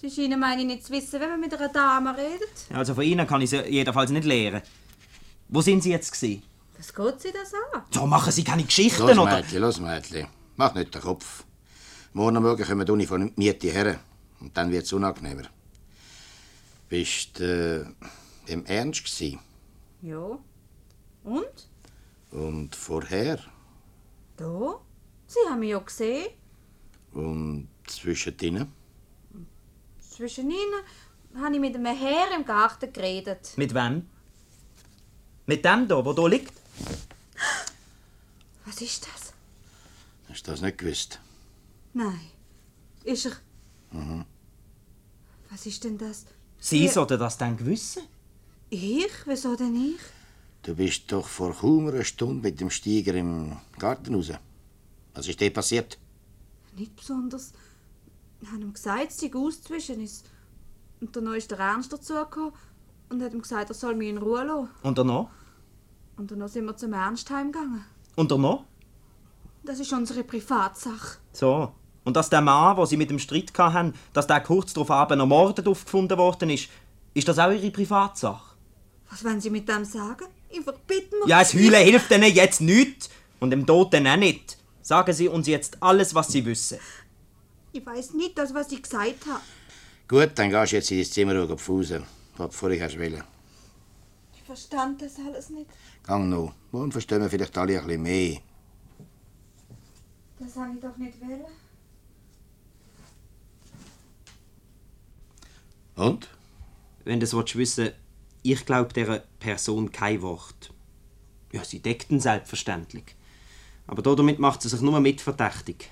[0.00, 2.48] Sie scheinen meine ich nicht zu wissen, wenn man mit einer Dame redet.
[2.72, 4.62] Also von Ihnen kann ich es jedenfalls nicht lehren.
[5.48, 6.42] Wo sind Sie jetzt gewesen?
[6.76, 7.82] Was geht Sie das an?
[7.90, 9.36] So machen Sie keine Geschichten, Los, oder?
[9.38, 10.28] Mädchen, los, Mädchen.
[10.56, 11.44] Mach nicht den Kopf.
[12.12, 13.98] Morgen Morgen kommen die Uni von Miete her.
[14.40, 15.48] Und dann wird es unangenehmer.
[16.88, 17.94] Bist du
[18.46, 19.38] äh, im Ernst gsi?
[20.02, 20.38] Ja.
[21.24, 21.68] Und?
[22.30, 23.38] Und vorher?
[24.36, 24.80] Da?
[25.26, 26.28] Sie haben mich ja gesehen.
[27.12, 28.72] Und zwischen ihnen?
[30.00, 30.82] Zwischen ihnen
[31.36, 33.52] habe ich mit einem Herr im Garten geredet.
[33.56, 34.08] Mit wem?
[35.46, 36.52] Mit dem da, wo da liegt?
[38.64, 39.32] Was ist das?
[40.28, 41.20] Hast du das nicht gewusst?
[41.94, 42.30] Nein.
[43.04, 43.32] Ist er.
[43.92, 44.24] Mhm.
[45.50, 46.26] Was ist denn das?
[46.58, 46.90] Sie Ja.
[46.92, 48.02] sollten das dann gewissen.
[48.70, 49.10] Ich?
[49.26, 50.00] Wieso denn ich?
[50.62, 54.30] Du bist doch vor kaum einer Stunde mit dem Steiger im Garten raus.
[55.14, 55.98] Was ist dir passiert?
[56.76, 57.52] Nicht besonders.
[58.40, 60.24] Ich habe ihm gesagt, es sei aus zwischen uns.
[61.00, 62.52] Und dann ist der Ernst dazugekommen
[63.08, 64.68] und hat ihm gesagt, er soll mich in Ruhe lassen.
[64.82, 65.28] Und danach?
[66.16, 67.84] Und dann sind wir zum Ernst heimgegangen.
[68.16, 68.64] Und danach?
[69.64, 71.18] Das ist unsere Privatsache.
[71.32, 71.72] So.
[72.08, 75.20] Und dass der Mann, wo sie mit dem Streit hatten, dass der kurz darauf Abend
[75.20, 76.70] ermordet aufgefunden worden ist,
[77.12, 78.56] ist das auch ihre Privatsache?
[79.10, 80.24] Was wollen Sie mit dem sagen?
[80.48, 81.28] Ich verbitte mir.
[81.28, 83.10] Ja, das Heulen hilft ihnen jetzt nicht.
[83.40, 84.56] Und dem Toten auch nicht.
[84.80, 86.78] Sagen Sie uns jetzt alles, was Sie wissen.
[87.72, 89.42] Ich weiß nicht das, was ich gesagt habe.
[90.08, 92.04] Gut, dann gehst du jetzt in dein Zimmer schauen, auf Fusen.
[92.38, 93.22] Was du vorher hast wollen.
[94.34, 95.68] Ich verstand das alles nicht.
[96.06, 96.54] Gang noch.
[96.72, 98.38] Morgen verstehen wir vielleicht alle ein bisschen mehr.
[100.38, 101.67] Das habe ich doch nicht wollen.
[105.98, 106.28] Und?
[107.04, 107.90] Wenn du es willst wissen
[108.42, 110.72] ich glaube dieser Person kein Wort.
[111.52, 113.16] Ja, sie deckt ihn selbstverständlich.
[113.86, 115.90] Aber damit macht sie sich nur mitverdächtig.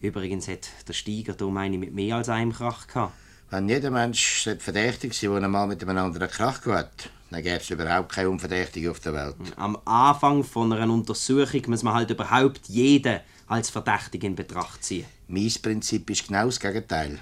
[0.00, 3.12] Übrigens hat der Steiger da meine mit mehr als einem Krach gehabt.
[3.50, 7.56] Wenn jeder Mensch sollte verdächtig sein der einmal mit einem anderen Krach hat, dann gäbe
[7.56, 9.36] es überhaupt keine Unverdächtige auf der Welt.
[9.56, 15.06] Am Anfang von einer Untersuchung muss man halt überhaupt jeden als verdächtig in Betracht ziehen.
[15.26, 17.18] Mein Prinzip ist genau das Gegenteil.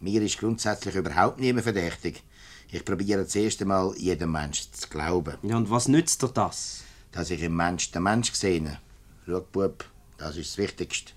[0.00, 2.22] Mir ist grundsätzlich überhaupt niemand verdächtig.
[2.70, 5.36] Ich probiere das erste Mal, jedem Menschen zu glauben.
[5.42, 6.82] Ja, und was nützt dir das?
[7.12, 8.76] Dass ich im Mensch den Mensch gesehen
[9.24, 9.84] Schau, Bub,
[10.18, 11.12] das ist das Wichtigste.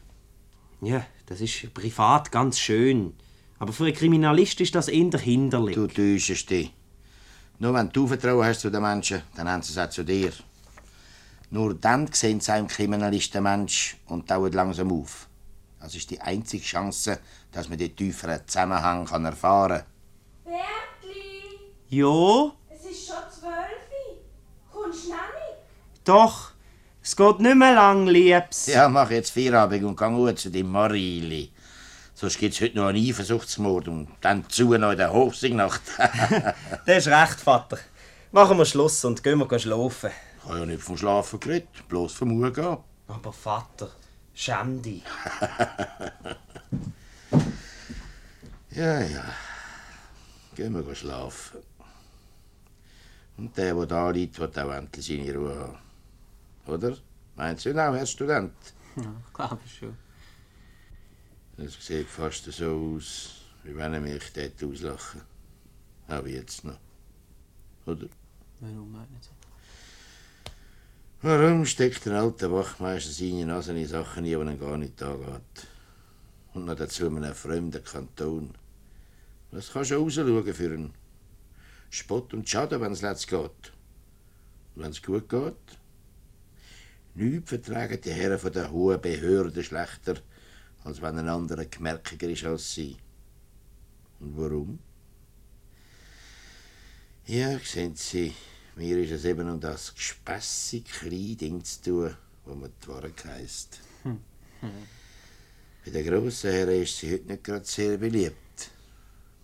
[0.82, 3.14] Ja, das ist privat ganz schön.
[3.60, 5.76] Aber für einen Kriminalist ist das eher hinderlich.
[5.76, 6.74] Du täuschst dich.
[7.60, 10.32] Nur wenn du Vertrauen hast zu den Menschen, dann haben sie es auch zu dir.
[11.52, 15.29] Nur dann sehen sie einem Kriminalist den Mensch und dauert langsam auf.
[15.80, 17.20] Das ist die einzige Chance,
[17.52, 19.84] dass man den tieferen Zusammenhang kann erfahren
[20.44, 20.54] kann.
[20.54, 23.90] Bertli, Ja, es ist schon zwölf.
[24.72, 25.20] Kommst du nicht?
[26.04, 26.52] doch.
[27.02, 28.68] Es geht nicht mehr lang, Liebs.
[28.68, 31.52] Ja, mach jetzt Feierabend und geh gut zu deinem Marili.
[32.14, 35.82] Sonst gibt's heute noch einen Eifersuchtsmord und dann zu noch in der Hochsignacht.
[36.86, 37.78] Das ist recht, Vater.
[38.32, 40.12] Machen wir Schluss und gehen wir schlafen.
[40.38, 42.78] Ich habe ja nicht vom Schlafen geredet, bloß vom Uhrgehen.
[43.08, 43.90] Aber Vater,
[44.40, 45.04] schäm dich.
[48.72, 49.26] Ja, ja.
[50.56, 51.60] Gehen wir schlafen.
[53.36, 55.78] Und der, der da liegt, wird auch endlich seine Ruhe haben.
[56.66, 56.98] Oder?
[57.36, 58.54] Meinst du auch, Herr Student?
[58.96, 59.98] Ja, glaube schon.
[61.58, 65.22] Es sieht fast so aus, wie wenn er mich dort auslachen.
[66.08, 66.80] Auch jetzt noch.
[67.86, 68.08] Oder?
[68.62, 69.39] Warum meinen Sie?
[71.22, 75.68] Warum steckt ein alter Wachmeister seine Nase in Sachen, die ihm gar nicht angeht?
[76.54, 78.54] Und noch dazu in einem fremden Kanton.
[79.52, 80.94] Was kannst du rausschauen für einen
[81.90, 83.74] Spott und Schaden, wenn es letzt geht?
[84.76, 85.78] Und wenn es gut geht?
[87.16, 90.16] Nichts vertragen die Herren von der hohen Behörde schlechter,
[90.86, 92.96] als wenn ein anderer gemerkiger ist als sie.
[94.22, 94.80] Und warum?
[97.26, 98.34] Ja, sehen Sie,
[98.80, 102.16] mir ist es eben um das gespässig kleine Ding zu tun,
[102.46, 103.82] wo man die Wahrheit heisst.
[105.84, 108.70] Bei den grossen Herren ist sie heute nicht gerade sehr beliebt.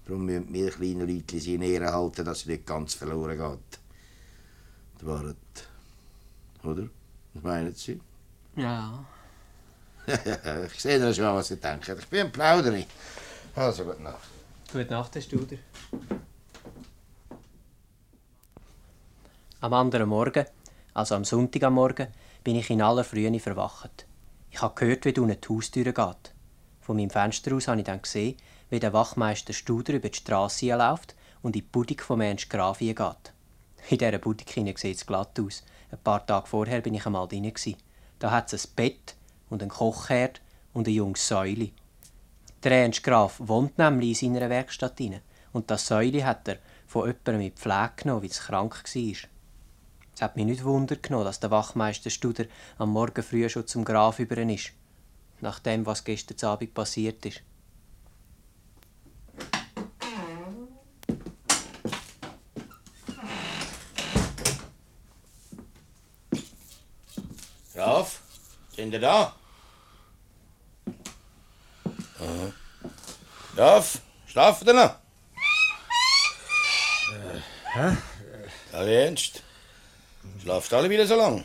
[0.06, 3.80] Darum müssen wir kleinen Leute sie in Ehren halten, dass sie nicht ganz verloren geht.
[5.02, 5.36] Die Wahrheit.
[6.64, 6.88] Oder?
[7.34, 8.00] Was meinen Sie?
[8.56, 9.06] Ja.
[10.66, 11.98] ich sehe ja schon, was Sie denken.
[12.00, 12.86] Ich bin ein Plauderi.
[13.54, 14.30] Also, gute Nacht.
[14.72, 15.58] Gute Nacht, Herr Studer.
[19.66, 20.46] Am anderen Morgen,
[20.94, 22.10] also am Sonntag am Morgen,
[22.44, 24.06] bin ich in aller Frühe verwacht.
[24.52, 26.36] Ich habe gehört, wie du die Haustür geht.
[26.82, 28.38] Von meinem Fenster aus habe ich dann gesehen,
[28.70, 32.78] wie der Wachmeister Studer über die Straße läuft und in die Budig von Ernst Graf
[32.78, 33.34] geht.
[33.90, 35.64] In dieser Budig sieht es glatt aus.
[35.90, 37.52] Ein paar Tage vorher bin ich einmal drin.
[38.20, 39.16] Da hat es ein Bett
[39.50, 40.42] und einen Kochherd
[40.74, 41.72] und eine junge Säule.
[42.64, 45.22] Der Ernst Graf wohnt nämlich in seiner Werkstatt inne
[45.54, 49.30] und das Säule hat er von jemandem mit Pflege genommen, weil es krank war.
[50.16, 52.46] Es hat mich nicht Wunder genommen, dass der Wachmeister Studer
[52.78, 54.72] am Morgen früh schon zum Graf über ist.
[55.42, 57.42] Nach dem, was gestern Abend passiert ist.
[67.74, 68.22] Graf,
[68.74, 69.36] sind ihr da?
[72.20, 72.54] Aha.
[73.54, 74.96] Graf, schlafen ihr noch?
[77.74, 77.98] Hä?
[78.72, 79.45] Alle ernst?
[80.46, 81.44] Schlaft alle wieder so lang?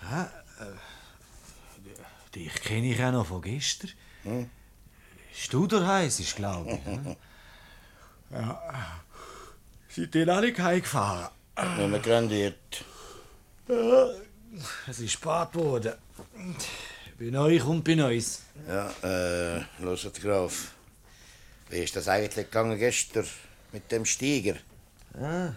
[0.00, 0.24] Hä?
[2.34, 3.90] Dich kenne ich auch noch von gestern.
[4.22, 4.48] Hm?
[5.34, 7.16] Studer heisst es, glaube ich.
[8.30, 8.62] ja.
[9.90, 11.28] Seid ihr nicht heimgefahren?
[11.76, 12.82] Wenn man grandiert.
[13.68, 14.08] Ja,
[14.86, 15.92] es ist spät geworden.
[17.18, 18.44] Bei euch und bei uns.
[18.66, 20.72] Ja, äh, hört Graf.
[21.68, 23.26] Wie ist das eigentlich gegangen gestern
[23.70, 24.56] mit dem Steiger?
[25.20, 25.54] Ja,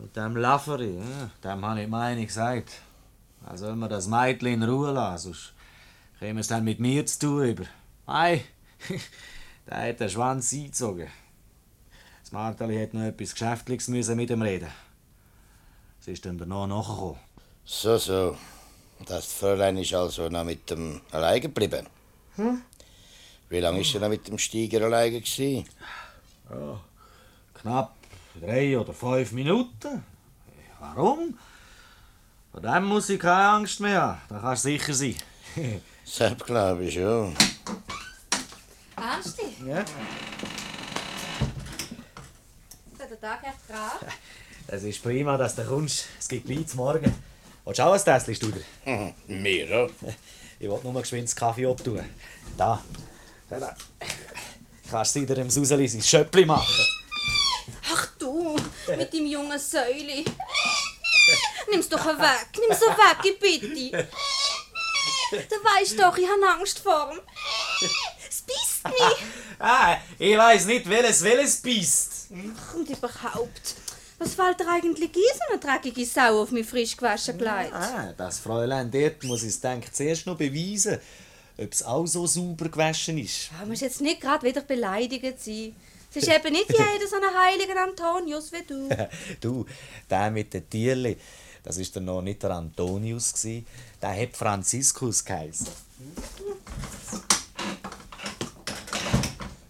[0.00, 2.72] mit dem Lafferi, ja, dem habe ich meine gesagt.
[3.46, 5.52] Er soll mir das Mädchen in Ruhe lassen, sonst
[6.18, 7.64] käme es dann mit mir zu tun über.
[8.06, 8.44] Ei,
[9.66, 11.08] der hat den Schwanz eingezogen.
[12.22, 14.70] Das Marteli hat noch etwas Geschäftliches müssen mit ihm reden.
[16.00, 17.18] Sie ist dann danach nachgekommen.
[17.64, 18.36] So, so.
[19.06, 21.86] Das Fräulein ist also noch mit dem alleine geblieben.
[22.36, 22.62] Hm?
[23.48, 25.66] Wie lange ist sie noch mit dem Steiger alleine gewesen?
[26.50, 26.80] Ja,
[27.54, 27.94] knapp
[28.40, 30.04] drei oder fünf Minuten.
[30.80, 31.38] Warum?
[32.52, 34.20] Vor dem muss ich keine Angst mehr haben.
[34.28, 35.16] Da kannst du sicher sein.
[36.04, 37.34] Selbst glaube ich schon.
[38.96, 39.42] Ernsti?
[39.66, 39.84] Ja?
[42.98, 44.04] Guten Tag, Herr Graf.
[44.66, 46.06] Es ist prima, dass du kommst.
[46.18, 47.14] Es gibt gleich zum Morgen.
[47.66, 48.60] Willst du auch ein Tässchen, Studer?
[49.26, 49.86] Mir, ja.
[50.58, 52.00] Ich wollte nur geschwind den Kaffee abtun.
[52.56, 52.82] Da.
[53.50, 53.76] Da, da.
[54.90, 57.03] Kannst du wieder im Suseli sein Schöppli machen?
[58.94, 60.24] Ach mit dem jungen Säuli.
[61.70, 64.08] Nimm's doch weg, nimm's so weg, ich bitte.
[65.30, 67.20] Du weißt doch, ich habe Angst vor ihm.
[68.28, 69.18] Es beißt mich.
[69.58, 72.26] Ah, ich weiß nicht, welches welches beißt.
[72.74, 73.74] Und überhaupt,
[74.18, 77.72] was fällt dir eigentlich ein, so eine dreckige Sau auf mein frisch gewaschen Kleid?
[77.72, 80.98] Ah, das Fräulein dort muss es denk zuerst noch beweisen,
[81.56, 83.50] ob es auch so sauber gewaschen ist.
[83.60, 85.74] Du musst jetzt nicht gerade wieder beleidigt sein.
[86.16, 88.88] Es ist eben nicht jeder so ein heiliger Antonius wie du.
[89.40, 89.66] du,
[90.08, 91.16] der mit den Tierli,
[91.64, 93.64] das ist dann noch nicht der Antonius gsi,
[94.00, 95.66] der hat Franziskus geheißen.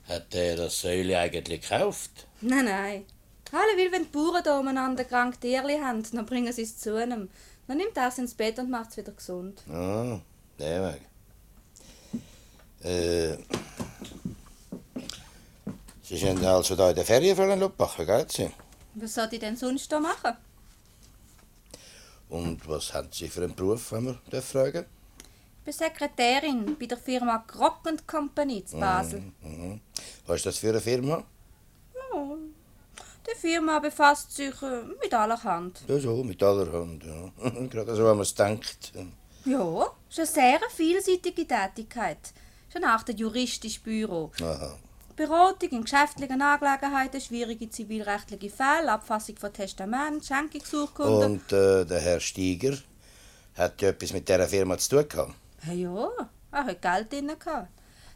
[0.07, 2.27] Hat er das Säule eigentlich gekauft?
[2.43, 3.05] Nein, nein.
[3.51, 6.95] Alle will, wenn die Bauern da umeinander krank Tierli haben, dann bringen sie es zu
[6.95, 7.31] einem.
[7.67, 9.63] Dann nimmt er es ins Bett und macht es wieder gesund.
[9.71, 10.21] Ah,
[10.59, 11.01] der Weg.
[12.85, 13.39] Äh.
[16.15, 18.25] Sie sind also da in der Ferien für den Luppacher, gell?
[18.31, 18.49] Sie?
[18.95, 20.37] Was soll ich denn sonst da machen?
[22.29, 24.87] Und was haben Sie für einen Beruf, wenn wir das fragen?
[25.59, 29.21] Ich bin Sekretärin bei der Firma Grock Company zu Basel.
[29.21, 29.33] Mhm.
[29.43, 29.81] mhm.
[30.27, 31.25] Was ist das für eine Firma?
[32.13, 32.37] Oh,
[33.27, 35.83] die Firma befasst sich äh, mit allerhand.
[35.89, 37.51] Ja, so, mit aller Hand, ja.
[37.71, 38.93] Gerade so, wie man es denkt.
[39.47, 42.33] Ja, ist eine sehr vielseitige Tätigkeit.
[42.69, 44.31] Ist eine Art juristisches Büro.
[44.41, 44.79] Aha.
[45.17, 51.33] Beratung in geschäftlichen Angelegenheiten, schwierige zivilrechtliche Fälle, Abfassung von Testament, Schenkungsurkunden.
[51.33, 52.77] Und äh, der Herr Steiger
[53.57, 55.35] hat ja etwas mit dieser Firma zu tun gehabt.
[55.67, 56.09] Ja, ja,
[56.51, 57.33] er hat Geld drin.
[57.39, 57.69] gehabt.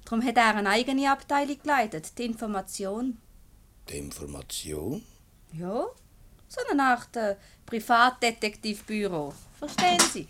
[0.05, 3.19] Darum hat er eine eigene Abteilung geleitet, die Information.
[3.89, 5.03] Die Information?
[5.53, 5.85] Ja,
[6.49, 9.35] so eine Art äh, Privatdetektivbüro.
[9.59, 10.29] Verstehen Sie?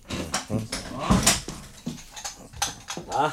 [3.11, 3.33] Ah,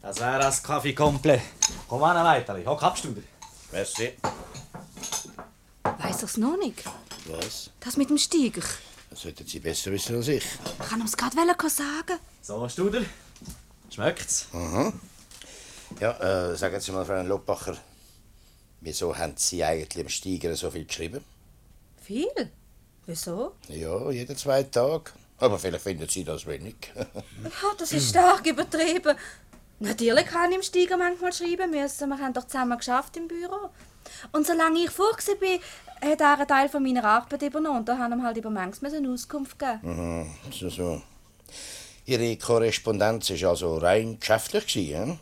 [0.00, 1.42] das wäre das Kaffee komplett.
[1.92, 3.20] Komm an, Leiterli, hock ab, Studer.
[3.70, 4.14] Merci.
[5.82, 6.82] Weiß er's noch nicht?
[7.26, 7.68] Was?
[7.80, 8.62] Das mit dem Steiger.
[9.10, 10.42] Das sollten Sie besser wissen als ich.
[10.42, 11.36] Ich kann ihm's gerade
[11.68, 12.18] sagen.
[12.40, 13.02] So, Studer.
[13.90, 14.46] Schmeckt's?
[14.54, 14.90] Aha.
[16.00, 17.76] Ja, äh, sagen Sie mal, Frau Loppacher,
[18.80, 21.22] wieso haben Sie eigentlich im Steiger so viel geschrieben?
[22.00, 22.50] Viel?
[23.04, 23.56] Wieso?
[23.68, 25.10] Ja, jeden zwei Tage.
[25.36, 26.76] Aber vielleicht finden Sie das wenig.
[26.94, 29.14] Ja, das ist stark übertrieben.
[29.82, 32.08] Natürlich kann ich im Steiger manchmal schreiben müssen.
[32.08, 33.70] Wir haben doch zusammen geschafft im Büro.
[34.30, 37.80] Und solange ich vor war, hat er einen Teil von meiner Arbeit übernommen.
[37.80, 39.80] Und da haben wir halt über manchmal eine Auskunft gegeben.
[39.84, 41.02] Aha, so, so.
[42.04, 45.18] Ihre Korrespondenz war also rein geschäftlich, gewesen?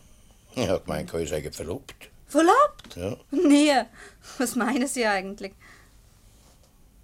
[0.55, 2.09] Ich habe gemeint, ihr seid verlobt.
[2.27, 2.95] Verlobt?
[2.95, 3.17] Ja.
[3.31, 3.81] Nie.
[4.37, 5.53] Was meinen Sie eigentlich?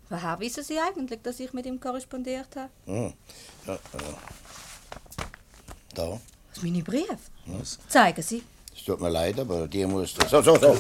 [0.10, 2.70] Woher wissen Sie eigentlich, dass ich mit ihm korrespondiert habe?
[2.86, 3.14] Hm.
[3.66, 3.78] Ja, äh.
[5.96, 6.20] Da.
[6.58, 7.20] Das ist meine Briefe.
[7.46, 7.78] Was?
[7.88, 8.42] Zeigen Sie.
[8.76, 10.16] Es tut mir leid, aber die muss.
[10.28, 10.80] So, so, so.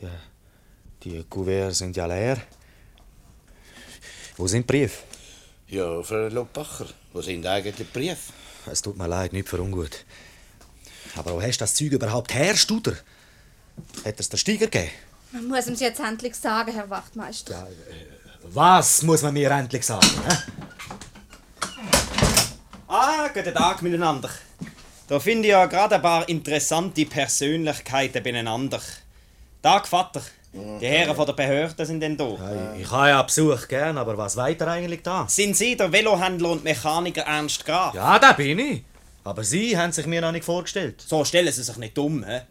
[0.00, 0.10] Ja.
[1.04, 2.38] Die Kuverts sind ja leer.
[4.36, 4.98] Wo sind die Briefe?
[5.68, 8.32] Ja, Frau Lopacher, wo sind eigentlich die Briefe?
[8.66, 10.04] Es tut mir leid, nicht für ungut.
[11.14, 12.96] Aber wo hast du das Zeug überhaupt her, Studer?
[14.04, 14.90] Hat es der Steiger gegeben?
[15.30, 17.68] Man muss ihm jetzt endlich sagen, Herr Wachtmeister.
[18.42, 20.10] Was muss man mir endlich sagen?
[20.26, 20.36] hä?
[22.94, 24.28] Ah, guten Tag miteinander.
[25.08, 28.82] Da finde ich ja gerade ein paar interessante Persönlichkeiten beieinander.
[29.62, 30.20] Tag, Vater.
[30.52, 32.36] Die Herren von der Behörde sind denn da.
[32.78, 35.26] Ich habe ja Besuch gern, aber was weiter eigentlich da?
[35.26, 37.94] Sind Sie der Velohändler und Mechaniker Ernst Graf?
[37.94, 38.84] Ja, da bin ich.
[39.24, 41.00] Aber Sie haben sich mir noch nicht vorgestellt.
[41.00, 42.42] So stellen Sie sich nicht dumm, hä?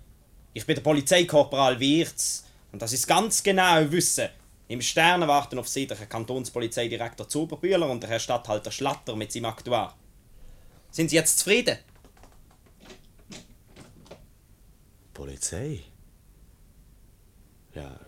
[0.53, 2.45] Ich bin der Polizeikorporal Wirz.
[2.71, 4.29] Und das ist ganz genau Wissen.
[4.69, 9.45] Im Sterne warten auf Sie der Kantonspolizeidirektor Zuberbühler und der Herr Statthalter Schlatter mit seinem
[9.45, 9.95] Aktuar.
[10.91, 11.77] Sind Sie jetzt zufrieden?
[15.13, 15.81] Polizei?
[17.73, 17.99] Ja.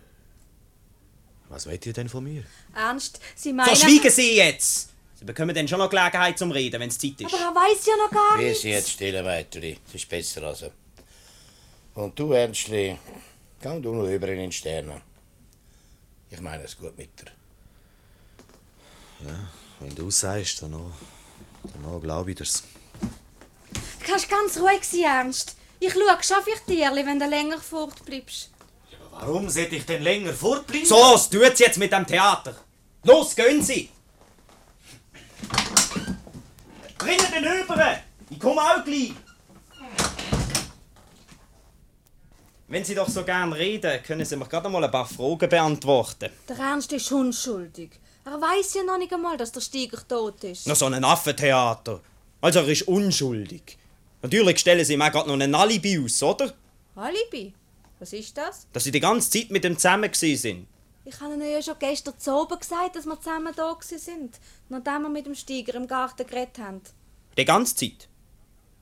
[1.50, 2.44] Was wollt ihr denn von mir?
[2.76, 3.76] Ernst, Sie meinen...
[3.76, 4.90] So schweigen Sie jetzt!
[5.16, 7.34] Sie bekommen dann schon noch Gelegenheit zum Reden, wenn es Zeit ist.
[7.34, 8.62] Aber er weiß ja noch gar Wir nichts.
[8.64, 9.62] sind jetzt still weiter.
[9.62, 10.72] Das ist besser also.
[11.94, 12.98] Und du, Ernstli,
[13.62, 15.02] geh du noch über in den Sterne.
[16.30, 17.32] Ich meine es gut mit dir.
[19.28, 19.48] Ja,
[19.80, 20.92] wenn du sagst, dann noch,
[21.62, 22.64] dann noch glaube ich dir's.
[24.04, 25.56] Du kannst ganz ruhig sein, Ernst.
[25.80, 28.50] Ich schaue schon auf dich, Tierli, wenn du länger fortbleibst.
[29.12, 30.86] Warum sollte ich denn länger fortbleiben?
[30.86, 32.54] So, was tut's jetzt mit dem Theater?
[33.04, 33.90] Los, gehen Sie!
[36.98, 38.00] Bringen den über!
[38.30, 39.14] Ich komme auch gleich!
[42.68, 46.30] Wenn Sie doch so gern reden, können Sie mir gerade mal ein paar Fragen beantworten.
[46.50, 47.92] Der Ernst ist unschuldig.
[48.26, 50.68] Er weiß ja noch nicht einmal, dass der Steiger tot ist.
[50.68, 52.02] Noch so ein Affentheater.
[52.42, 53.78] Also er ist unschuldig.
[54.24, 56.54] Natürlich stellen Sie ihm auch gerade noch ein Alibi aus, oder?
[56.96, 57.54] Alibi?
[58.00, 58.68] Was ist das?
[58.72, 60.68] Dass Sie die ganze Zeit mit ihm zusammen sind.
[61.04, 64.40] Ich habe Ihnen ja schon gestern zu oben gesagt, dass wir zusammen da sind.
[64.70, 66.82] Nachdem wir mit dem Steiger im Garten geredet haben.
[67.38, 68.08] Die ganze Zeit.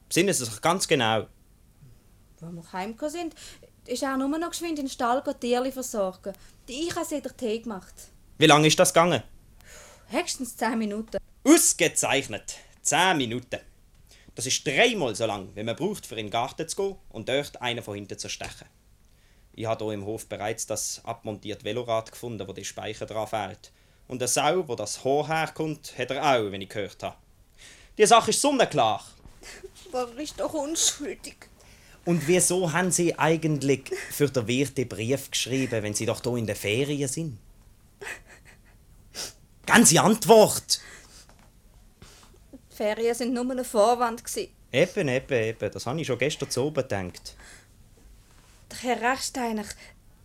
[0.07, 1.27] Besinnen Sie sich ganz genau.
[2.41, 3.35] Als wir heimgekommen sind,
[3.87, 6.33] ist er nur noch geschwind in den Stall die Tierli versorgen.
[6.67, 7.93] Die Ich habe sie den Tee gemacht.
[8.37, 9.23] Wie lange ist das gegangen?
[10.07, 11.17] Höchstens zehn Minuten.
[11.43, 12.57] Ausgezeichnet.
[12.83, 13.59] Zehn Minuten.
[14.35, 17.27] Das ist dreimal so lang, wie man braucht, für in den Garten zu gehen und
[17.27, 18.67] dort einen von hinten zu stechen.
[19.53, 23.71] Ich habe hier im Hof bereits das abmontierte Velorad gefunden, wo die Speicher dran fehlt.
[24.07, 27.17] Und eine Sau, wo das Haar herkommt, hat er auch, wenn ich gehört habe.
[27.97, 29.03] Die Sache ist sonnenklar.
[29.93, 31.35] Er ist doch unschuldig.
[32.05, 36.37] Und wieso haben Sie eigentlich für den Wirt den Brief geschrieben, wenn Sie doch hier
[36.37, 37.37] in den Ferien sind?
[39.65, 40.79] Ganze Antwort!
[42.71, 44.23] Die Ferien sind nur ein Vorwand.
[44.23, 44.51] gewesen.
[44.71, 45.71] Eben, eben, eben.
[45.71, 47.35] Das habe ich schon gestern zu oben gedacht.
[48.71, 49.65] Der Herr Rechsteiner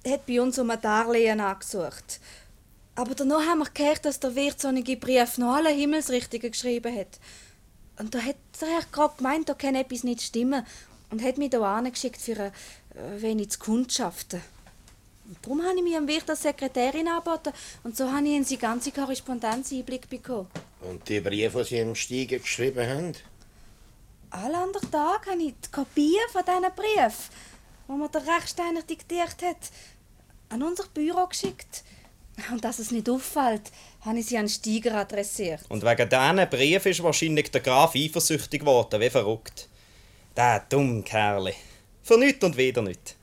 [0.06, 2.20] hat bei uns um ein Darlehen angesucht.
[2.94, 7.18] Aber danach haben wir gehört, dass der Wirt solche Briefe noch alle Himmelsrichtungen geschrieben hat.
[7.98, 10.64] Und da hat der Herr gerade gemeint, da kann etwas nicht stimmen.
[11.10, 12.52] Und hat mich hier angeschickt für ein
[12.94, 14.40] äh, wenig zu kundschaften.
[15.28, 17.52] Und darum habe ich mich am Wirt als Sekretärin angeboten.
[17.82, 20.48] Und so habe ich in seine ganze Korrespondenz Einblick bekommen.
[20.82, 23.12] Und die Briefe, die Sie im Steiger geschrieben haben?
[24.30, 27.30] Alle anderen Tage habe ich die Kopien von diesen Briefen,
[27.88, 29.70] die mir der Rechsteiner diktiert hat,
[30.48, 31.84] an unser Büro geschickt.
[32.50, 33.72] Und dass es nicht auffällt,
[34.02, 35.62] habe ich sie an Steiger adressiert.
[35.68, 39.68] Und wegen diesen Brief ist wahrscheinlich der Graf eifersüchtig geworden, wie verrückt.
[40.36, 41.52] Der dumme Kerl.
[42.02, 43.14] Für nichts und wieder nichts.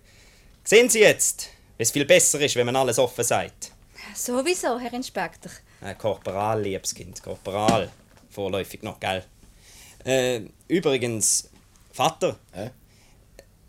[0.64, 1.50] Sehen Sie jetzt,
[1.84, 3.72] es viel besser ist, wenn man alles offen sagt.
[4.16, 5.52] Sowieso, Herr Inspektor.
[5.82, 7.90] Äh, Korporal, liebes Kind, Korporal.
[8.30, 9.24] Vorläufig noch, gell?
[10.06, 11.50] Äh, übrigens,
[11.92, 12.38] Vater.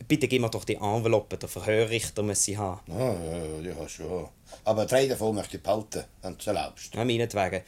[0.06, 2.80] Bitte gib mir doch die Envelope, der Verhörrichter muss sie haben.
[2.92, 4.28] Ah, ja, die hast du schon.
[4.64, 6.94] Aber drei davon möchte ich behalten, wenn du es erlaubst.
[6.94, 7.62] Ja, meinetwegen.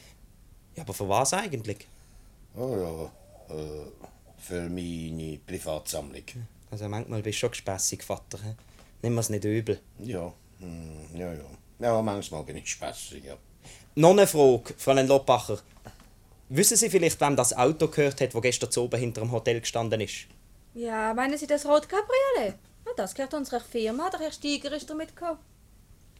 [0.75, 1.87] Ja, aber für was eigentlich?
[2.55, 2.75] Oh
[3.49, 3.87] ja, äh,
[4.37, 6.23] für meine Privatsammlung.
[6.69, 8.39] Also manchmal bist du schon gespässig, Vater.
[9.01, 9.07] Hä?
[9.07, 9.79] Nimm mir's nicht übel.
[9.99, 11.45] Ja, hm, ja, ja.
[11.79, 13.37] Ja, manchmal bin ich spässig, ja.
[13.95, 15.59] Noch eine Frage, Fräulein Lopacher.
[16.49, 19.59] Wissen Sie vielleicht, wem das Auto gehört hat, das gestern zu oben hinter dem Hotel
[19.59, 20.27] gestanden ist?
[20.73, 22.55] Ja, meinen Sie das Rot Cabriolet?
[22.85, 24.09] Ja, das gehört unserer Firma.
[24.09, 25.39] Der Herr Steiger ist damit gekommen.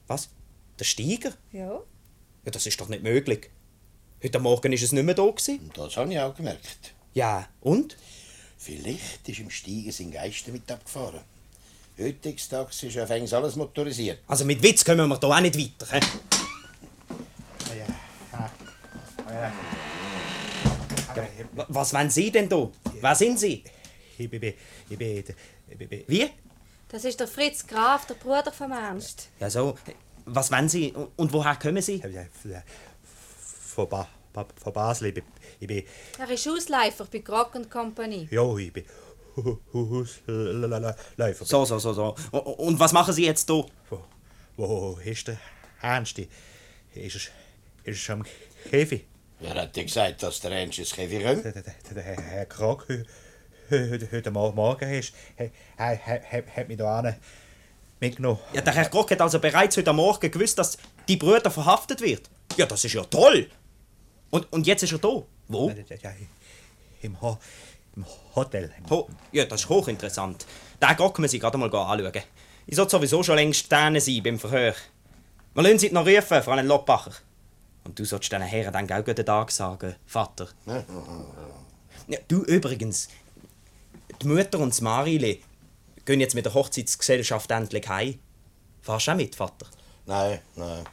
[0.07, 0.30] Was?
[0.80, 1.34] Der Steiger?
[1.51, 1.82] Ja.
[2.45, 3.49] Ja, das ist doch nicht möglich.
[4.23, 5.25] Heute Morgen ist es nicht mehr da.
[5.25, 5.71] Gewesen.
[5.75, 6.93] Das habe ich auch gemerkt.
[7.13, 7.95] Ja, und?
[8.57, 11.21] Vielleicht ist im Steigen sein Geist damit abgefahren.
[11.99, 14.19] Heutzutage ist ja fängs alles motorisiert.
[14.27, 15.87] Also mit Witz kommen wir hier auch nicht weiter.
[15.91, 15.99] hä?
[21.53, 22.69] Wa- Was wollen Sie denn da?
[23.01, 23.63] Wer sind Sie?
[24.17, 24.41] Ich bin,
[24.89, 25.23] ich bin,
[25.69, 26.29] ich bin, Wie?
[26.89, 29.29] Das ist der Fritz Graf, der Bruder vom Ernst.
[29.39, 29.77] Ja, so.
[30.25, 32.01] Was wollen Sie und- woher kommen Sie?
[33.75, 35.07] Von, ba ba von Basel.
[35.07, 35.23] Ich bin,
[35.59, 35.83] ich bin,
[36.19, 38.27] Er ist Ausleifer bei Grock Company.
[38.31, 38.85] ja, ich bin.
[41.45, 42.15] So, so, so, so.
[42.31, 43.65] Und, was machen Sie jetzt hier?
[44.55, 45.38] Wo, ist der
[45.81, 46.17] Ernst?
[46.19, 47.31] Ist
[47.85, 48.25] er, er am
[48.69, 49.05] Käfig?
[49.39, 51.45] Wer hat dir gesagt, dass der Ernst ins Käfig kommt?
[51.45, 53.03] Der, Herr Krog heu-
[53.69, 55.13] heute, heute Mo- Morgen ist,
[55.77, 57.15] hat, mich da
[57.99, 58.39] mitgenommen.
[58.53, 60.77] Ja, der Herr Grock hat also bereits heute Morgen gewusst, dass
[61.07, 62.29] die Brüder verhaftet wird.
[62.57, 63.47] Ja, das ist ja toll.
[64.31, 65.21] Und, und jetzt ist er da.
[65.47, 65.69] Wo?
[65.69, 66.11] Ja,
[67.01, 67.38] im, Ho
[67.97, 68.71] im Hotel.
[68.89, 70.45] Ho ja, das ist hochinteressant.
[70.81, 72.23] Den Grock müssen Sie gerade mal anschauen.
[72.65, 74.73] Ich sollte sowieso schon längst denen sein beim Verhör.
[75.53, 77.11] Wir lassen Sie noch rufen, Frau Loppacher.
[77.83, 80.47] Und du sollst diesen Herren dann auch guten Tag sagen, Vater.
[82.09, 83.09] Ja, du übrigens,
[84.21, 85.39] die Mutter und das Marile
[86.05, 88.17] gehen jetzt mit der Hochzeitsgesellschaft endlich heim.
[88.81, 89.65] Fahrst du auch mit, Vater?
[90.05, 90.85] Nein, nein.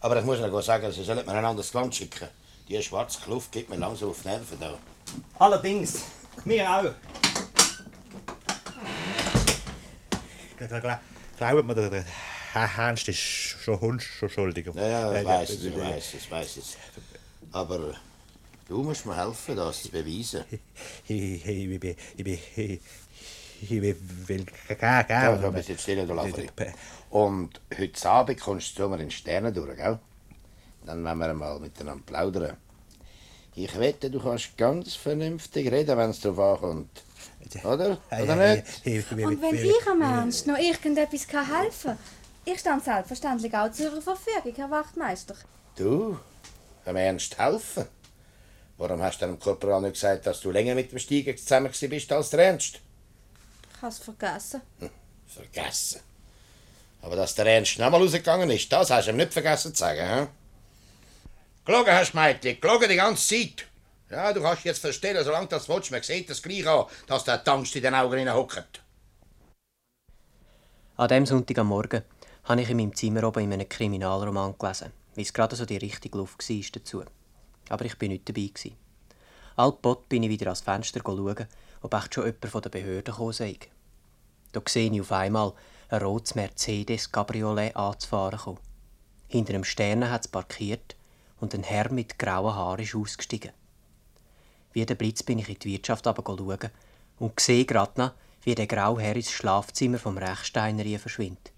[0.00, 2.26] Aber ich muss noch sagen, sie sollen mir ein anderes Land schicken.
[2.68, 4.78] Die schwarze Kluft geht mir langsam auf die Nerven da.
[5.38, 6.04] Allerdings,
[6.44, 6.94] mir auch.
[11.38, 12.04] Glaubt mir, der,
[12.54, 14.66] Ernst ist schon Hund schon schuldig.
[14.74, 16.76] Ja, ja, ich Äh, weiß äh, es, ich äh, weiß es, ich weiß es.
[17.52, 17.94] Aber
[18.68, 20.44] du musst mir helfen, das zu beweisen.
[21.06, 21.96] Ich, ich, ich, will
[25.04, 26.16] gehen, Ja, du bist jetzt still, du.
[27.10, 29.98] Und heute Abend kommst du zu mir in Sterne durch, gell?
[30.84, 32.56] Dann wollen wir mal miteinander plaudern.
[33.54, 37.02] Ich wette, du kannst ganz vernünftig reden, wenn es darauf ankommt.
[37.64, 37.98] Oder?
[38.22, 38.86] Oder nicht?
[38.86, 41.98] Und wenn ich am Ernst noch irgendetwas kann helfen kann,
[42.44, 45.34] ich stand selbstverständlich auch zu Ihrer Verfügung, Herr Wachtmeister.
[45.76, 46.18] Du?
[46.84, 47.86] Am Ernst helfen?
[48.78, 51.90] Warum hast du dem Korporal nicht gesagt, dass du länger mit dem Steiger zusammen gewesen
[51.90, 52.80] bist als der Ernst?
[53.76, 54.62] Ich habe es vergessen.
[55.26, 56.00] Vergessen.
[57.02, 59.78] Aber dass der Ernst noch mal rausgegangen ist, das hast du ihm nicht vergessen zu
[59.78, 60.26] sagen, hä?
[61.64, 63.68] Gelogen hast, Mädchen, gelogen die ganze Zeit.
[64.10, 67.46] Ja, du kannst jetzt verstehen, solange das willst, man sieht das gleich an, dass der
[67.46, 68.82] Angst in den Augen hockt.
[70.96, 72.02] An diesem Sonntagmorgen
[72.44, 75.76] habe ich in meinem Zimmer oben in einem Kriminalroman gelesen, weil es gerade so die
[75.76, 77.04] richtige Luft war dazu.
[77.68, 78.50] Aber ich bin nicht dabei.
[78.52, 78.76] Gewesen.
[79.54, 81.46] Altbot bin ich wieder ans Fenster schauen,
[81.80, 83.56] ob echt schon jemand von der Behörde gekommen sei.
[84.50, 85.52] Da sehe ich auf einmal
[85.90, 88.58] ein rotes Mercedes Cabriolet anzufahren kommen.
[89.28, 90.96] Hinter einem Stern hat es parkiert
[91.42, 93.50] und ein Herr mit grauen Haaren ist ausgestiegen.
[94.72, 96.70] Wie der Blitz bin ich in die Wirtschaft schauen
[97.18, 98.12] und sehe gerade noch,
[98.42, 101.52] wie der graue Herr ins Schlafzimmer vom Rechsteiner verschwindet.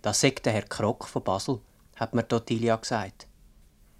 [0.00, 1.60] Das sagt der Herr Krock von Basel,
[1.96, 3.26] hat mir Totilia gesagt.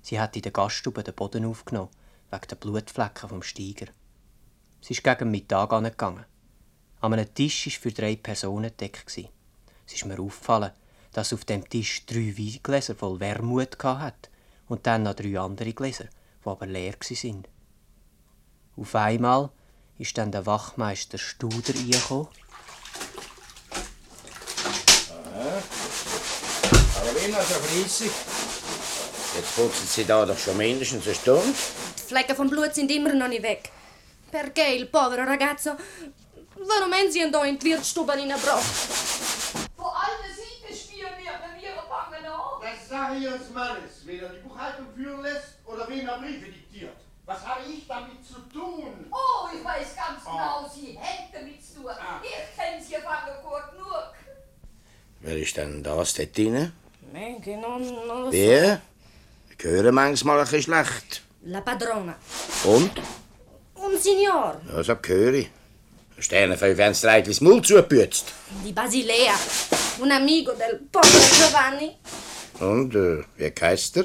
[0.01, 1.91] Sie hat in der Gaststube den Boden aufgenommen,
[2.31, 3.87] wegen der Blutflecken vom Steiger.
[4.81, 6.25] Sie ist gegen Mittag angegangen.
[7.01, 9.05] An einem Tisch war für drei Personen gedeckt.
[9.09, 10.71] Es ist mir aufgefallen,
[11.13, 14.30] dass auf dem Tisch drei Weingläser voll Wermut hat
[14.71, 17.47] und dann noch drei andere Gläser, die aber leer waren.
[18.77, 19.51] Auf einmal
[19.99, 22.29] ist dann der Wachmeister Studer reingekommen.
[26.97, 28.13] Aber immer so fleissig.
[29.37, 31.53] Jetzt putzen sie da doch schon mindestens eine Stunde.
[31.99, 33.71] Die Flecken vom Blut sind immer noch nicht weg.
[34.31, 35.71] Perché il povero ragazzo...
[36.55, 38.63] Warum haben sie ihn da in die Wirtsstube hineingebracht?
[39.77, 42.27] Von allen Seiten spioniert man ihre Wangen
[43.19, 46.97] ich uns Mannes, wen er die Buchhaltung führen lässt oder wem er Briefe diktiert.
[47.27, 49.07] Was habe ich damit zu tun?
[49.13, 50.31] Oh, ich weiß ganz Oh.
[50.33, 51.91] genau, Sie hätten damit zu tun.
[52.23, 54.15] Ich kenne Sie Wangen gut genug.
[55.21, 56.73] Wer ist denn das drin?
[57.13, 58.81] Nein, genau, no, Wer?
[59.57, 61.23] Ich höre manchmal ein bisschen schlecht.
[61.43, 62.15] La padrona.
[62.65, 62.93] Und?
[63.75, 64.61] Un signor.
[64.73, 65.51] Ja, so höre ich.
[66.19, 68.27] Sterne fünf haben das Reitli das Maul zugeputzt.
[68.65, 69.35] Di Basilea.
[70.01, 71.97] Un amico del povero Giovanni.
[72.61, 74.05] Und, äh, wie heisst er?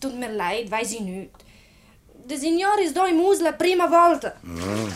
[0.00, 1.30] Tut mir leid, weiß ich nicht.
[2.28, 4.34] Der Signor ist da im Haus la prima volta.
[4.42, 4.92] Hm.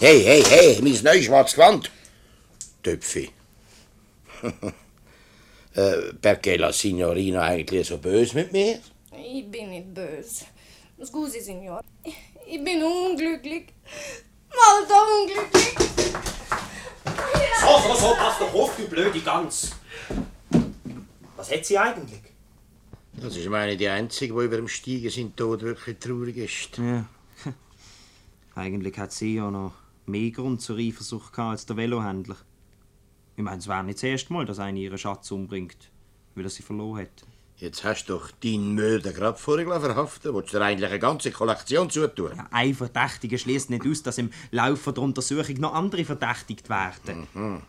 [0.00, 1.90] Hey, hey, hey, mein neues schwarzes Gewand.
[2.82, 3.30] Töpfi.
[5.74, 8.78] äh, perché la Signorina eigentlich so böse mit mir?
[9.12, 10.46] Ich bin nicht böse.
[11.04, 11.82] Scusi, Signor.
[12.46, 13.66] Ich bin unglücklich.
[14.48, 15.74] Molto unglücklich.
[17.60, 19.72] So, so, so, pass doch auf, du blöde Gans.
[21.38, 22.20] Was hat sie eigentlich?
[23.12, 26.76] Das ist meine die Einzige, die über dem Steigen sein Tod wirklich traurig ist.
[26.78, 27.06] Ja.
[28.56, 29.72] Eigentlich hat sie ja noch
[30.06, 32.34] mehr Grund zur Eifersucht gehabt als der Velohändler.
[33.36, 35.76] Ich meine, es wäre nicht das erste Mal, dass einer ihren Schatz umbringt,
[36.34, 37.24] weil er sie verloren hat.
[37.58, 40.34] Jetzt hast du doch deinen Mörder gerade vorher verhaftet.
[40.34, 42.32] Willst du dir eigentlich eine ganze Kollektion zutun?
[42.36, 47.28] Ja, ein Verdächtiger schließt nicht aus, dass im Laufe der Untersuchung noch andere verdächtigt werden.
[47.32, 47.62] Mhm.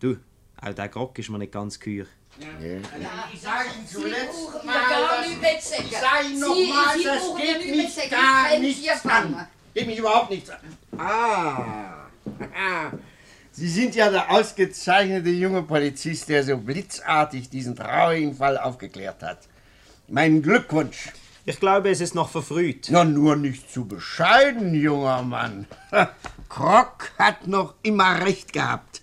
[0.00, 0.16] Du,
[0.58, 2.06] auch der Grock ist mir nicht ganz geheuer.
[2.38, 5.36] Ich sage Ihnen Sie zuletzt mal, sagen.
[5.50, 9.46] Ich sage Ihnen Sie- nochmal, Sie das geht mich gar nichts Sie an.
[9.74, 10.58] Geht mich überhaupt nichts an.
[10.98, 12.06] Ah.
[12.54, 12.90] ah.
[13.52, 19.40] Sie sind ja der ausgezeichnete junge Polizist, der so blitzartig diesen traurigen Fall aufgeklärt hat.
[20.08, 21.10] Mein Glückwunsch.
[21.44, 22.88] Ich glaube, es ist noch verfrüht.
[22.90, 25.66] Na, nur nicht zu bescheiden, junger Mann.
[26.48, 29.02] Krock hat noch immer recht gehabt.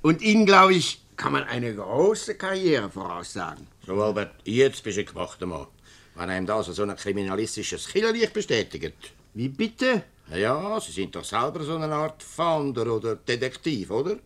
[0.00, 3.66] Und Ihnen, glaube ich, kann man eine große Karriere voraussagen.
[3.84, 5.66] So, Albert, jetzt bist du ein gemachter Mann.
[6.14, 9.12] Wenn einem das so ein kriminalistisches Killerlicht bestätigt.
[9.34, 10.04] Wie bitte?
[10.30, 14.16] Ja, ja, Sie sind doch selber so eine Art Founder oder Detektiv, oder?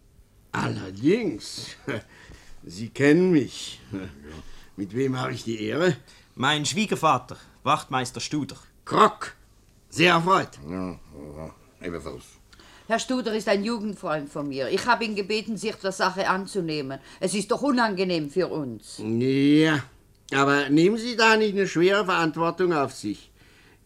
[0.52, 1.76] Allerdings.
[2.64, 3.80] Sie kennen mich.
[4.76, 5.96] Mit wem habe ich die Ehre?
[6.34, 8.56] Mein Schwiegervater, Wachtmeister Studer.
[8.84, 9.34] Krock.
[9.88, 10.58] Sehr erfreut.
[10.68, 10.90] Ja,
[11.36, 12.24] ja, ebenfalls.
[12.92, 14.68] Herr Studer ist ein Jugendfreund von mir.
[14.68, 17.00] Ich habe ihn gebeten, sich der Sache anzunehmen.
[17.20, 19.00] Es ist doch unangenehm für uns.
[19.02, 19.82] Ja,
[20.34, 23.30] aber nehmen Sie da nicht eine schwere Verantwortung auf sich.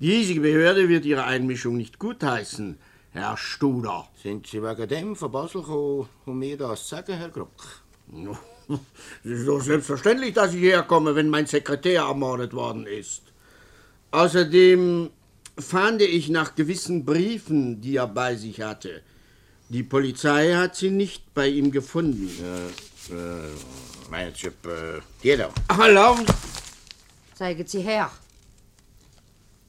[0.00, 2.80] Die hiesige Behörde wird Ihre Einmischung nicht gutheißen,
[3.12, 4.08] Herr Studer.
[4.20, 7.52] Sind Sie wegen dem von Basel gekommen, um mir das zu sagen, Herr Grock?
[9.22, 13.22] Es ist doch selbstverständlich, dass ich herkomme, wenn mein Sekretär ermordet worden ist.
[14.10, 15.10] Außerdem
[15.58, 19.02] fahnde ich nach gewissen Briefen, die er bei sich hatte.
[19.68, 22.30] Die Polizei hat sie nicht bei ihm gefunden.
[22.42, 23.50] Äh, äh,
[24.10, 25.48] meinst du, äh?
[25.68, 26.24] Ach, erlauben
[27.34, 28.10] Zeigen Sie her.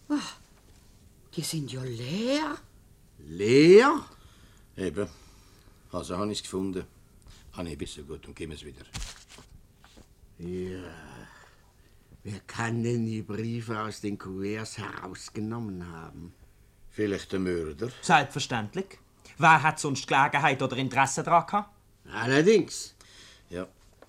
[0.09, 0.35] Ach,
[1.35, 2.57] die sind ja leer.
[3.27, 4.05] Leer?
[4.77, 5.07] Eben.
[5.91, 6.85] Also habe ich es gefunden.
[7.53, 8.85] Ah, nee, bist du gut und geben es wieder.
[10.39, 11.16] Ja.
[12.30, 16.34] Wer kann denn die Briefe aus den Kuverts herausgenommen haben?
[16.89, 17.89] Vielleicht der Mörder?
[18.01, 18.97] Selbstverständlich.
[19.38, 21.73] Wer hat sonst Gelegenheit oder Interesse daran gehabt?
[22.11, 22.95] Allerdings.
[23.49, 23.65] Ja.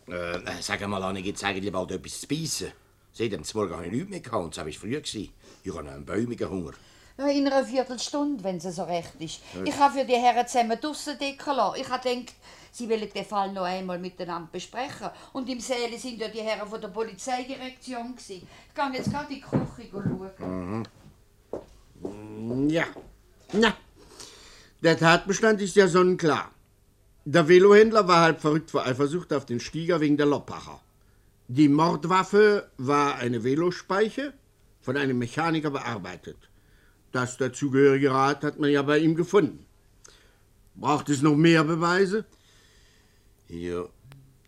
[0.09, 2.73] Äh, sag mal, Anni, gibt's eigentlich bald etwas zu beißen?
[3.13, 4.97] Seit dem Morgen habe ich nichts mehr gehabt und es war früh.
[4.97, 5.33] Ich
[5.73, 6.73] habe einen bäumigen Hunger.
[7.19, 9.41] In einer Viertelstunde, wenn es so recht ist.
[9.65, 11.81] Ich habe für die Herren zusammen draussen decken lassen.
[11.81, 12.37] Ich habe gedacht,
[12.71, 15.11] sie wollen den Fall noch einmal miteinander besprechen.
[15.33, 18.15] Und im Säle sind ja die Herren von der Polizeidirektion.
[18.15, 18.47] gewesen.
[18.69, 20.87] Ich gehe jetzt gerade in die Küche schauen.
[22.01, 22.69] Mhm.
[22.71, 22.85] Ja.
[23.53, 23.75] Na,
[24.81, 26.53] der Tatbestand ist ja sonnenklar.
[27.25, 30.81] Der Velohändler war halb verrückt vor Eifersucht auf den Stieger wegen der Loppacher.
[31.49, 34.35] Die Mordwaffe war eine Velospeiche,
[34.81, 36.37] von einem Mechaniker bearbeitet.
[37.13, 39.65] Das dazugehörige Rad hat man ja bei ihm gefunden.
[40.75, 42.25] Braucht es noch mehr Beweise?
[43.49, 43.89] Ja.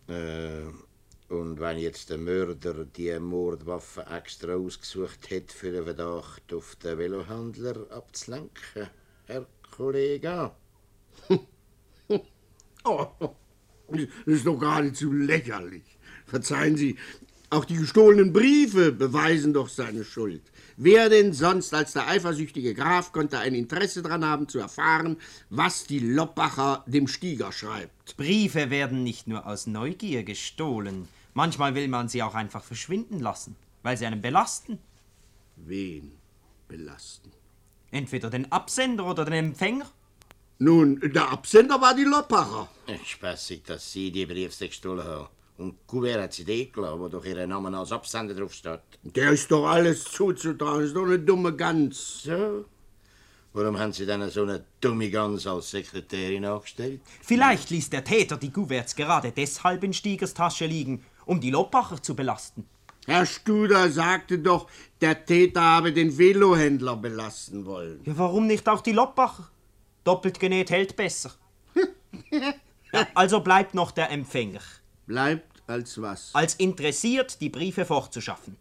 [0.07, 0.67] Äh,
[1.29, 6.99] und wenn jetzt der Mörder die Mordwaffe extra ausgesucht hat, für den Verdacht auf den
[6.99, 8.89] Velohändler abzulenken,
[9.27, 10.51] Herr Kollege?
[12.83, 13.09] Oh,
[13.89, 15.99] das ist doch geradezu lächerlich.
[16.25, 16.97] Verzeihen Sie,
[17.51, 20.43] auch die gestohlenen Briefe beweisen doch seine Schuld.
[20.77, 25.17] Wer denn sonst als der eifersüchtige Graf konnte ein Interesse daran haben, zu erfahren,
[25.51, 28.17] was die Loppacher dem Stieger schreibt?
[28.17, 31.09] Briefe werden nicht nur aus Neugier gestohlen.
[31.35, 34.79] Manchmal will man sie auch einfach verschwinden lassen, weil sie einen belasten.
[35.57, 36.13] Wen
[36.69, 37.33] belasten?
[37.91, 39.91] Entweder den Absender oder den Empfänger.
[40.59, 42.69] Nun, der Absender war die Loppacher.
[43.05, 45.29] Spassig, dass Sie die Briefe gestohlen haben.
[45.61, 48.81] Und die Kuvert hat sie dort gelassen, wo doch Ihr Name als Absender draufsteht.
[49.03, 52.23] Der ist doch alles zuzutrauen, ist doch eine dumme Gans.
[52.23, 52.65] So.
[53.53, 57.03] Warum haben Sie dann so eine dumme Gans als Sekretärin angestellt?
[57.21, 62.03] Vielleicht ließ der Täter die Kuverts gerade deshalb in Stiegers Tasche liegen, um die Loppacher
[62.03, 62.65] zu belasten.
[63.07, 64.67] Herr Studer sagte doch,
[65.03, 68.01] der Täter habe den Velohändler belasten wollen.
[68.07, 69.51] Ja, warum nicht auch die Loppacher?
[70.05, 71.33] Doppelt genäht hält besser.
[72.93, 74.61] ja, also bleibt noch der Empfänger.
[75.07, 76.35] Bleibt als was?
[76.35, 78.57] Als interessiert, die Briefe fortzuschaffen.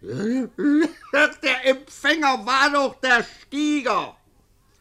[0.04, 4.16] Der Empfänger war doch der Stieger.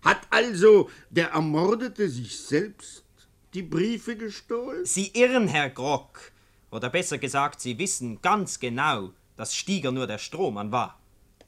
[0.01, 3.03] Hat also der Ermordete sich selbst
[3.53, 4.85] die Briefe gestohlen?
[4.85, 6.19] Sie irren, Herr Grock.
[6.71, 10.99] Oder besser gesagt, Sie wissen ganz genau, dass Stieger nur der Strohmann war.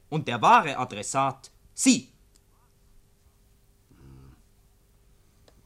[0.08, 2.08] Und der wahre Adressat Sie.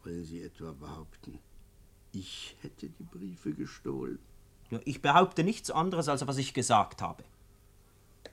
[0.03, 1.38] Wollen Sie etwa behaupten,
[2.12, 4.18] ich hätte die Briefe gestohlen?
[4.85, 7.25] Ich behaupte nichts anderes, als was ich gesagt habe.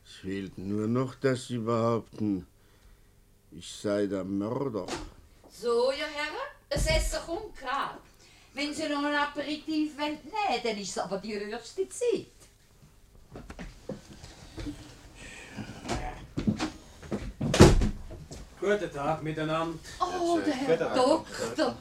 [0.05, 2.45] Es fehlt nur noch, dass Sie behaupten,
[3.51, 4.85] ich sei der Mörder.
[5.51, 7.97] So, ihr Herren, das Essen kommt gerade.
[8.53, 12.27] Wenn Sie noch ein Aperitif wollen, nehmen, dann ist es aber die höchste Zeit.
[18.59, 19.77] Guten Tag miteinander.
[19.99, 21.77] Oh, der Herr Doktor,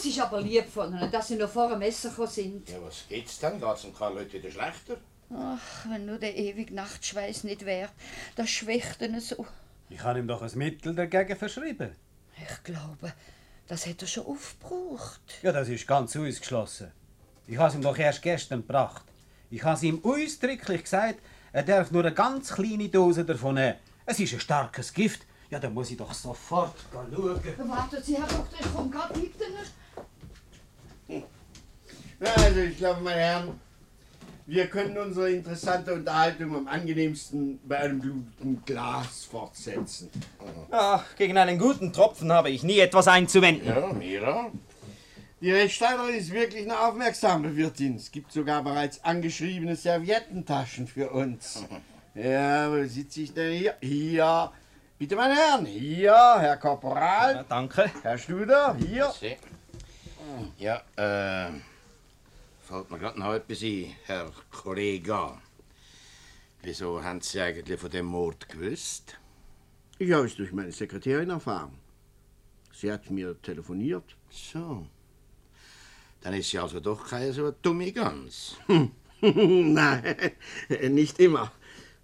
[0.00, 2.68] das ist aber lieb von ihnen, dass sie noch vor dem Essen gekommen sind.
[2.70, 3.60] Ja, was geht's denn?
[3.60, 4.96] Geht's dem Karl heute wieder schlechter?
[5.30, 7.90] Ach, wenn nur der ewige Nachtschweiß nicht wäre,
[8.34, 9.46] das schwächt ihn so.
[9.90, 11.90] Ich habe ihm doch ein Mittel dagegen verschrieben.
[12.34, 13.12] Ich glaube,
[13.68, 15.20] das hat er schon aufgebraucht.
[15.42, 16.92] Ja, das ist ganz ausgeschlossen.
[17.46, 19.04] Ich habe es ihm doch erst gestern gebracht.
[19.50, 21.18] Ich habe ihm ausdrücklich gesagt,
[21.52, 23.76] er darf nur eine ganz kleine Dose davon nehmen.
[24.06, 25.26] Es ist ein starkes Gift.
[25.50, 27.12] Ja, dann muss ich doch sofort schauen.
[27.68, 29.44] Warten Sie, Herr Doktor, ich komme gerade hinter
[32.20, 33.60] Ja, also ich glaube, meine Herren,
[34.46, 40.10] wir können unsere interessante Unterhaltung am angenehmsten bei einem guten Glas fortsetzen.
[40.70, 43.66] Ja, gegen einen guten Tropfen habe ich nie etwas einzuwenden.
[43.68, 44.50] Ja, Mira?
[45.40, 47.96] Die Rechtsteinerin ist wirklich eine aufmerksame Wirtin.
[47.96, 51.64] Es gibt sogar bereits angeschriebene Serviettentaschen für uns.
[52.12, 53.76] Ja, wo sitze ich denn hier?
[53.80, 54.50] Hier.
[54.98, 55.64] Bitte, meine Herren.
[55.64, 57.44] Hier, Herr Korporal.
[57.48, 57.88] danke.
[58.02, 59.14] Herr Studer, hier.
[60.58, 61.52] Ja, äh.
[62.70, 65.40] Fällt mir gerade noch etwas ein, Herr Kollege.
[66.62, 69.18] Wieso haben Sie eigentlich von dem Mord gewusst?
[69.98, 71.76] Ich habe es durch meine Sekretärin erfahren.
[72.72, 74.14] Sie hat mir telefoniert.
[74.30, 74.86] So.
[76.20, 78.56] Dann ist sie also doch keine so dumme Gans.
[79.20, 80.16] Nein,
[80.90, 81.50] nicht immer.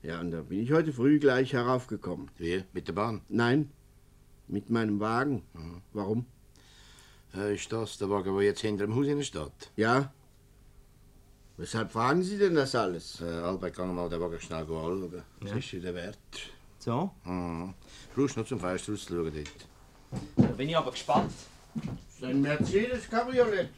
[0.03, 2.29] Ja, und da bin ich heute früh gleich heraufgekommen.
[2.39, 2.65] Wie?
[2.73, 3.21] Mit der Bahn?
[3.29, 3.71] Nein,
[4.49, 5.45] mit meinem Wagen.
[5.93, 6.27] Warum?
[7.37, 9.71] Äh, ist das der Wagen, der jetzt hinter dem Haus in steht?
[9.77, 10.13] Ja.
[11.59, 13.21] Weshalb fragen Sie denn das alles?
[13.23, 15.23] Äh, Albert, kann mal den Wagen schnell anschauen.
[15.41, 15.57] Was Ja.
[15.57, 16.19] ist denn der Wert?
[16.79, 17.11] So?
[17.25, 17.75] Mhm.
[18.15, 19.67] Brauchst nur zum Fenster rauszuschauen dort.
[20.37, 21.33] Da bin ich aber gespannt.
[21.75, 23.71] Das ist ein Mercedes Cabriolet.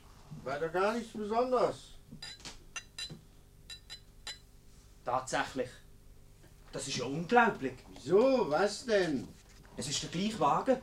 [0.45, 1.77] Weiter gar nichts Besonderes.
[5.05, 5.71] Tatsächlich.
[6.73, 7.75] Das ist ja unglaublich.
[7.95, 8.47] Wieso?
[8.51, 9.27] Was denn?
[9.77, 10.77] Es ist der gleiche Wagen.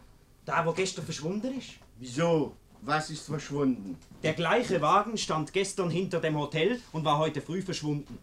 [0.47, 1.71] Der, der gestern verschwunden ist.
[1.97, 2.55] Wieso?
[2.85, 3.97] Was ist verschwunden?
[4.21, 8.19] Der gleiche Wagen stand gestern hinter dem Hotel und war heute früh verschwunden.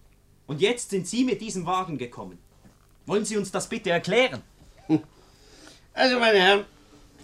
[0.47, 2.39] Und jetzt sind Sie mit diesem Wagen gekommen.
[3.07, 4.41] Wollen Sie uns das bitte erklären?
[5.95, 6.65] Also, meine Herren,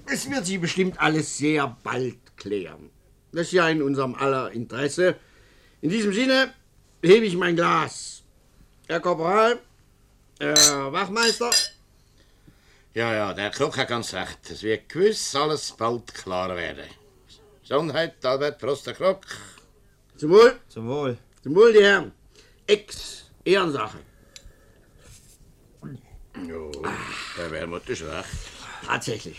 [0.06, 2.90] es wird sich bestimmt alles sehr bald klären.
[3.30, 5.16] Das ist ja in unserem aller Interesse.
[5.80, 6.52] In diesem Sinne
[7.02, 8.22] hebe ich mein Glas.
[8.88, 9.60] Herr Korporal,
[10.40, 11.50] Herr Wachmeister,
[12.94, 14.50] Ja, ja, der Krok hat ganz recht.
[14.50, 16.88] Es wird gewiss alles bald klar werden.
[17.68, 19.20] Gesundheit, Albert, Prost, der Krok.
[20.16, 20.58] zum Wohl.
[20.70, 21.18] Zum Wohl.
[21.42, 22.12] Zum Wohl, die Herren.
[22.66, 23.98] Ex, Ehrensache.
[26.46, 26.72] Jo,
[27.36, 28.26] der Wermut ist recht.
[28.86, 29.38] Tatsächlich.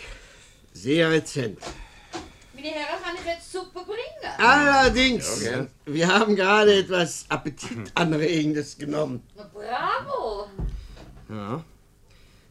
[0.72, 1.58] Sehr rezent.
[2.54, 4.38] Meine Herren, kann ich jetzt Suppe bringen?
[4.38, 5.70] Allerdings, Ja, gern.
[5.86, 9.24] wir haben gerade etwas Appetitanregendes genommen.
[9.34, 10.46] Na, bravo!
[11.28, 11.64] Ja.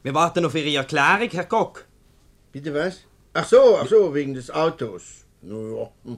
[0.03, 1.85] Wir warten auf Ihre Erklärung, Herr Kock.
[2.51, 2.97] Bitte was?
[3.33, 5.18] Ach so, ach so, wegen des Autos.
[5.41, 5.91] Naja.
[6.03, 6.17] hm.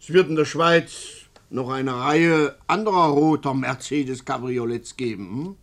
[0.00, 5.30] Es wird in der Schweiz noch eine Reihe anderer roter Mercedes-Cabriolets geben.
[5.30, 5.56] Hm?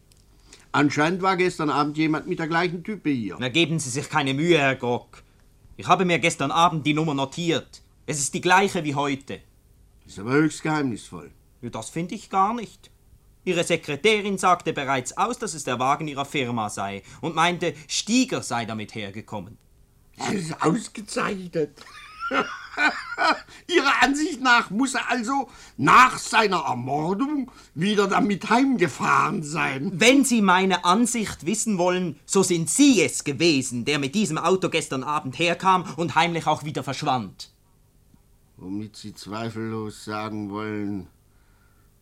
[0.71, 3.37] Anscheinend war gestern Abend jemand mit der gleichen Type hier.
[3.39, 5.23] Na, geben Sie sich keine Mühe, Herr Kock.
[5.77, 7.83] Ich habe mir gestern Abend die Nummer notiert.
[8.05, 9.39] Es ist die gleiche wie heute.
[10.05, 11.31] Ist aber höchst geheimnisvoll.
[11.61, 12.91] Ja, das finde ich gar nicht.
[13.45, 18.41] Ihre Sekretärin sagte bereits aus, dass es der Wagen ihrer Firma sei und meinte, Stieger
[18.41, 19.57] sei damit hergekommen.
[20.17, 21.71] Das ist ausgezeichnet.
[23.67, 29.91] Ihrer Ansicht nach muss er also nach seiner Ermordung wieder damit heimgefahren sein.
[29.93, 34.69] Wenn Sie meine Ansicht wissen wollen, so sind Sie es gewesen, der mit diesem Auto
[34.69, 37.51] gestern Abend herkam und heimlich auch wieder verschwand.
[38.57, 41.07] Womit Sie zweifellos sagen wollen,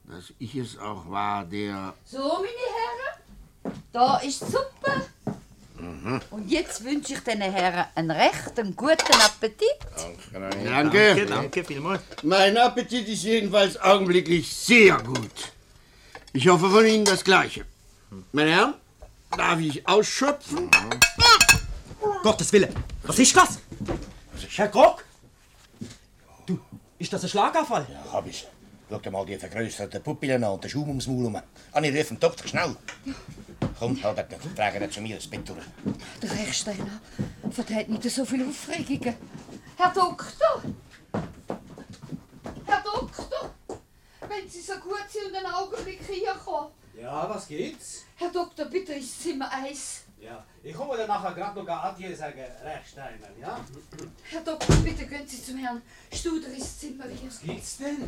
[0.06, 1.94] dass ich es auch war, der.
[2.06, 5.32] So, meine Herren, da ist die
[5.82, 6.22] Suppe.
[6.30, 9.78] Und jetzt wünsche ich den Herren einen rechten guten Appetit.
[10.32, 10.66] Danke.
[10.66, 11.26] Danke.
[11.26, 12.02] Danke vielmals.
[12.24, 15.52] Mein Appetit ist jedenfalls augenblicklich sehr gut.
[16.34, 17.66] Ich hoffe von Ihnen das Gleiche.
[18.32, 18.74] Meine Herren,
[19.36, 20.70] darf ich ausschöpfen?
[22.24, 22.70] Gottes Wille,
[23.04, 23.60] was ist das?
[24.56, 25.04] Herr Grock?
[26.46, 26.60] Du,
[27.00, 27.88] ist das ein Schlaganfall?
[27.90, 28.48] Ja, hab ich.
[28.90, 31.42] Schau dir mal die vergrößerten Pupillen an und den Schaum ums Maul rum.
[31.72, 32.76] Anni, ruf den Doktor, schnell.
[33.82, 35.66] Komm, Albert, trage ihn zu mir Bett durch.
[36.22, 37.02] Der Rechsteiner
[37.50, 39.16] verträgt nicht so viele Aufregungen.
[39.76, 40.62] Herr Doktor!
[42.64, 43.56] Herr Doktor!
[44.30, 46.70] Wenn Sie so gut sind und einen Augenblick hierkommen.
[46.96, 48.04] Ja, was geht's?
[48.18, 50.04] Herr Doktor, bitte ins Zimmer 1.
[50.20, 53.66] Ja, ich komme dann nachher gerade noch Adieu sagen, Rechsteiner, ja?
[54.30, 55.82] Herr Doktor, bitte gehen Sie zum Herrn
[56.14, 57.32] Studer ins Zimmer hier.
[57.32, 58.08] Was geht's denn?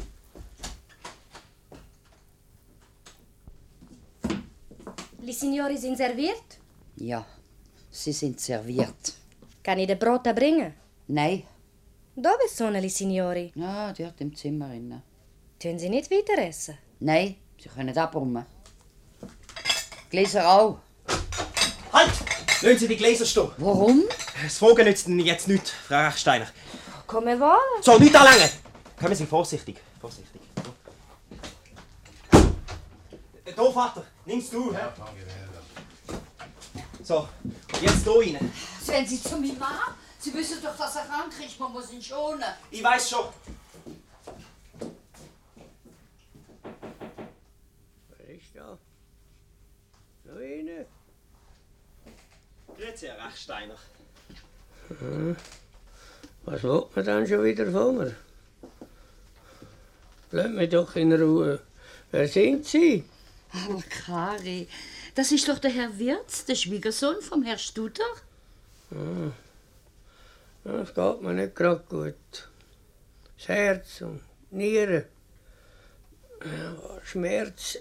[5.26, 6.60] Die Signori sind serviert?
[6.98, 7.26] Ja,
[7.90, 9.14] Sie sind serviert.
[9.64, 10.74] Kann ich den Brot bringen?
[11.08, 11.44] Nein,
[12.16, 13.52] Dove sono le signori?
[13.56, 15.02] Ja, dort im Zimmer innen.
[15.60, 16.78] Tun sie nicht weiter essen?
[17.00, 18.46] Nein, sie können abräumen.
[20.10, 20.80] Gläser auch.
[21.94, 22.12] Halt!
[22.62, 23.50] Lassen Sie die Gläser stehen.
[23.58, 24.04] Warum?
[24.44, 26.48] Das Vogel nützt Ihnen jetzt nichts, Frau Rechsteiner.
[27.08, 27.58] Come va?
[27.82, 28.50] So, nicht anlangen!
[29.00, 29.78] Kommen Sie vorsichtig.
[30.00, 30.42] Vorsichtig.
[33.56, 34.74] Da, Vater, nimm's du.
[34.74, 34.80] hä?
[37.04, 37.28] So,
[37.74, 38.52] und jetzt hier rein.
[38.82, 39.96] Sehen Sie zu meinem Mann?
[40.20, 41.60] Sie wissen doch, dass er krank ist.
[41.60, 42.44] Man muss ihn schonen.
[42.72, 43.26] Ich weiß schon.
[48.18, 48.78] Wer ist da?
[50.24, 50.86] Da rein.
[52.78, 53.76] Grüezi, Herr Rechsteiner.
[55.00, 55.36] Hm.
[56.46, 58.16] Was will man dann schon wieder von mir?
[60.32, 61.60] Lass mich doch in Ruhe.
[62.12, 63.04] Wer sind Sie?
[63.54, 64.68] Aber Kari,
[65.16, 68.04] das ist doch der Herr Wirz, der Schwiegersohn vom Herrn Studer.
[68.92, 69.32] Ah.
[70.64, 72.50] Das geht mir nicht gerade gut.
[73.38, 75.06] Das Herz und Nieren.
[76.44, 77.78] Ja, Schmerz.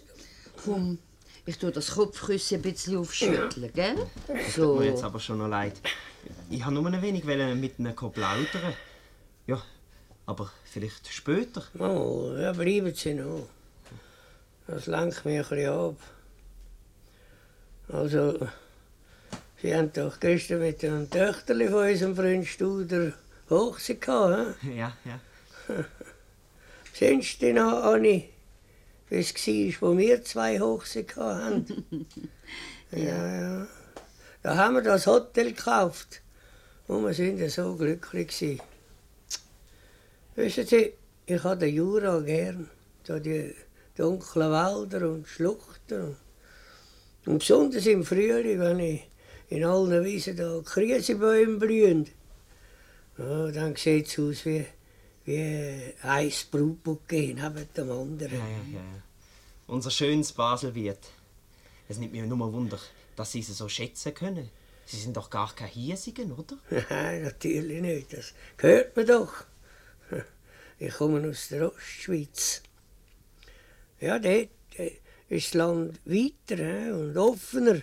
[0.65, 0.99] Komm,
[1.47, 4.07] ich tue das Kopfküsse ein bisschen aufschütteln, gell?
[4.55, 4.75] So.
[4.75, 5.81] Tut mir jetzt aber schon noch leid.
[6.51, 8.75] Ich habe nur ein wenig mit ihnen plaudern.
[9.47, 9.63] Ja,
[10.27, 11.65] aber vielleicht später.
[11.79, 13.49] Oh, ja, bleiben Sie noch.
[14.73, 15.97] Das lenkt mich ein bisschen ab.
[17.89, 18.49] Also,
[19.61, 23.13] Sie haben doch gestern mit dem Töchterli von unserem Freund Studer
[23.51, 24.75] Hochzeit gehabt, hä?
[24.79, 25.21] Ja, ja.
[26.95, 28.31] Sind Sie denn noch, Anni,
[29.11, 32.07] wie es war, wo wir zwei Hochzeit hatten?
[32.93, 33.67] ja, ja.
[34.43, 36.23] Da haben wir das Hotel gekauft.
[36.89, 38.29] Und wir sind ja so glücklich.
[38.29, 38.61] Gewesen.
[40.35, 40.95] Wissen Sie,
[41.27, 42.71] ich habe den Jura gern.
[43.05, 43.55] So die
[43.97, 46.17] dunklen Wälder und Schluchten.
[47.27, 49.03] Und besonders im Frühling, wenn ich
[49.49, 52.09] in allen Wiesen da Krisebäume blühen.
[53.19, 54.65] Ja, dann sieht es aus wie,
[55.25, 58.33] wie ein Brutbouquet neben dem anderen.
[58.33, 59.03] Ja, ja, ja.
[59.67, 60.99] Unser schönes Baselwied.
[61.89, 62.79] Es nimmt mich nur Wunder,
[63.15, 64.49] dass Sie es so schätzen können.
[64.87, 66.57] Sie sind doch gar keine Hiesigen, oder?
[66.91, 68.13] Nein, natürlich nicht.
[68.13, 69.45] Das hört man doch.
[70.79, 72.63] Ich komme aus der Ostschweiz.
[74.03, 74.49] Ja, dort
[75.29, 77.83] ist das Land weiter und offener.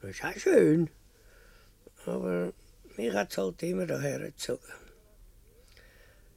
[0.00, 0.88] Das ist auch schön.
[2.06, 2.54] Aber
[2.96, 4.62] mich hat es halt immer daher gezogen.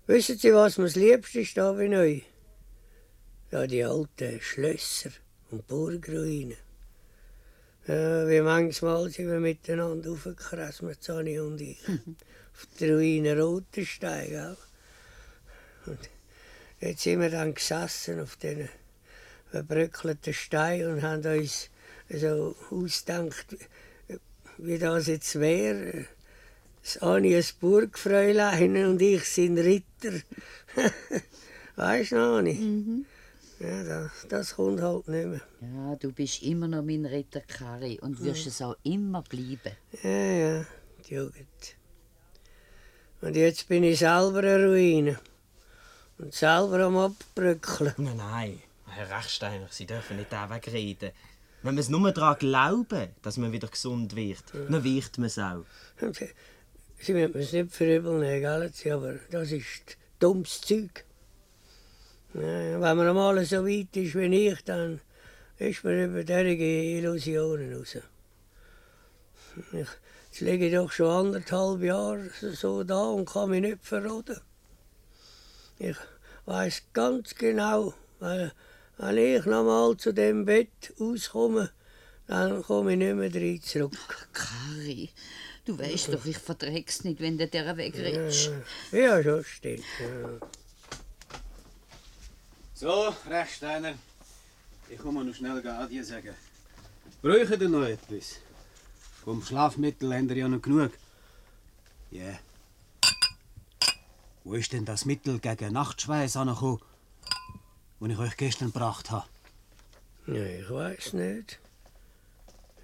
[0.07, 2.23] Wissen Sie, was mir das Liebste ist da bei euch?
[3.49, 5.11] Da die alten Schlösser
[5.51, 6.57] und Burgruinen.
[7.87, 11.79] Ja, wie manchmal sind wir miteinander aufgekrasmet, Sonny und ich.
[11.87, 14.57] Auf der Ruine Rotenstein, gell?
[15.85, 16.09] Und
[16.81, 18.69] jetzt sind wir dann gesessen auf diesen
[19.53, 21.69] verbröckelten Steinen und haben uns
[22.09, 23.55] so ausgedacht,
[24.57, 26.05] wie das jetzt wäre.
[26.81, 30.19] Das Anni ein Burgfräulein und ich sind Ritter.
[31.75, 33.05] weißt du noch, Anni?
[33.59, 35.41] Ja, das, das kommt halt nicht mehr.
[35.61, 38.49] Ja, du bist immer noch mein Ritter Kari und wirst Ja.
[38.49, 39.77] es auch immer bleiben.
[40.01, 40.65] Ja, ja,
[41.07, 41.75] die Jugend.
[43.21, 45.19] Und jetzt bin ich selber eine Ruine.
[46.17, 47.93] Und selber am Abbröckeln.
[47.97, 48.59] Nein, nein,
[48.93, 51.11] Herr Rechsteiner, Sie dürfen nicht den Weg reden.
[51.61, 55.39] Wenn wir es nur daran glauben, dass man wieder gesund wird, dann wird man es
[55.39, 55.63] auch.
[56.99, 61.05] Sie, müssen es nicht nehmen, gell, Sie, aber das ist dummes Zeug.
[62.33, 64.99] Ja, wenn man einmal so weit ist wie ich, dann
[65.57, 67.97] ist man über derige Illusionen raus.
[69.71, 69.87] Ich,
[70.29, 74.39] jetzt liege ich doch schon anderthalb Jahre so da und kann mich nicht verroden.
[75.77, 75.97] Ich
[76.45, 78.51] weiß ganz genau, weil,
[78.97, 81.71] wenn ich noch mal zu dem Bett auskomme,
[82.27, 84.29] dann komme ich nicht mehr rein zurück.
[84.33, 85.09] Kari,
[85.65, 88.51] du weißt doch, ich verträg's nicht, wenn du der wegredest.
[88.91, 89.83] Ja, ja, schon stimmt.
[89.99, 90.47] Ja.
[92.73, 93.93] So, Rechsteiner,
[94.89, 96.35] ich komme noch schnell Adieu sagen.
[97.21, 98.39] Brauchen ihr noch etwas?
[99.23, 100.91] Vom Schlafmittel habt ihr ja noch genug.
[102.11, 102.37] Ja.
[104.43, 106.81] Wo ist denn das Mittel gegen Nachtschweiß angekommen,
[108.03, 109.25] das ich euch gestern gebracht habe?
[110.27, 111.59] Ja, ich weiß nicht.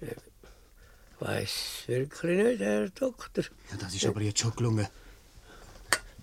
[0.00, 0.16] Ich
[1.20, 3.44] weiß wirklich nicht, Herr Doktor.
[3.70, 4.86] Ja, das ist aber jetzt schon gelungen.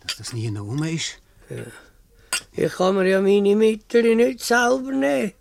[0.01, 1.19] Dass das nie noch rum ist.
[1.49, 1.63] Ja.
[2.51, 5.33] Ich kann mir ja meine Mittel nicht selber nehmen.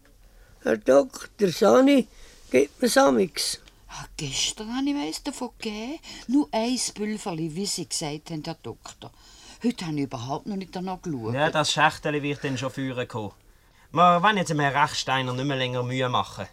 [0.63, 2.09] Herr Doktor, Sani,
[2.51, 3.61] gib mir Samix.
[3.89, 5.99] Ah, Gestern habe ich eins davon gegeben.
[6.27, 9.11] Nur ein Pülverli, wie Sie gesagt haben, Herr Doktor.
[9.65, 11.35] Heute habe ich überhaupt noch nicht danach geschaut.
[11.35, 13.33] Ja, das Schächteli wird dann schon führen kommen.
[13.93, 16.47] Wir wollen jetzt dem Herrn Rechsteiner nicht mehr länger Mühe machen.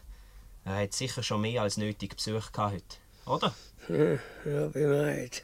[0.65, 3.53] Er hat sicher schon mehr als nötig Besuch gehabt heute, oder?
[3.89, 4.19] Ja,
[4.49, 5.43] ja bemeid.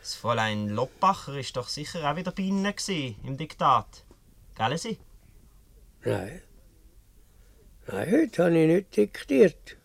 [0.00, 4.04] Das Fräulein Loppacher ist doch sicher auch wieder bei Ihnen gewesen, im Diktat.
[4.54, 4.98] Gell, Sie?
[6.04, 6.42] Nein.
[7.86, 9.76] Nein, heute habe ich nicht diktiert.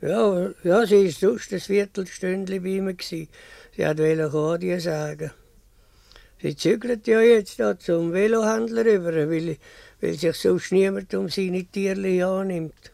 [0.00, 2.94] Ja, ja, sie war sonst ein Viertelstündchen bei mir.
[2.94, 3.28] gewesen.
[3.76, 5.30] Sie wollte Adien sagen.
[6.42, 9.56] Sie zügelt ja jetzt da zum Velohändler rüber, weil,
[10.04, 12.92] weil sich sonst niemand um seine Tierchen annimmt.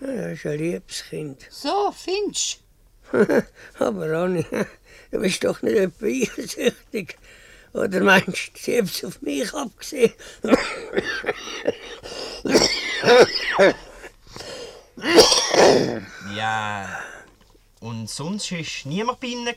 [0.00, 1.46] Ja, das ist ein liebes Kind.
[1.50, 2.58] So, findest
[3.78, 4.44] Aber Anni,
[5.12, 7.16] du bist doch nicht etwa eifersüchtig.
[7.74, 10.12] Oder meinst du, sie hat es auf mich abgesehen?
[16.36, 17.00] Ja.
[17.80, 19.54] Und sonst war niemand bei Ihnen?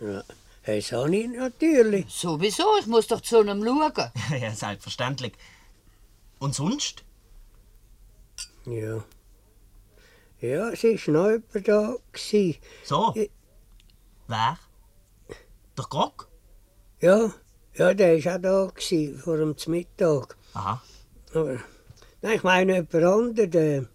[0.00, 0.22] Ja,
[0.66, 2.06] das habe ich natürlich.
[2.08, 4.10] Sowieso, ich muss doch zu einem schauen.
[4.40, 5.32] ja, selbstverständlich.
[6.44, 7.04] Und sonst?
[8.66, 9.02] Ja.
[10.40, 11.96] Ja, es war noch jemand da.
[12.12, 12.60] Gewesen.
[12.84, 13.14] So?
[14.26, 14.58] Wer?
[15.78, 16.28] Der Grog?
[17.00, 17.32] Ja,
[17.72, 20.36] ja, der war auch da, gewesen, vor dem Mittag.
[20.52, 20.82] Aha.
[21.32, 21.60] Aber,
[22.20, 23.86] nein, ich meine jemand anderen, der,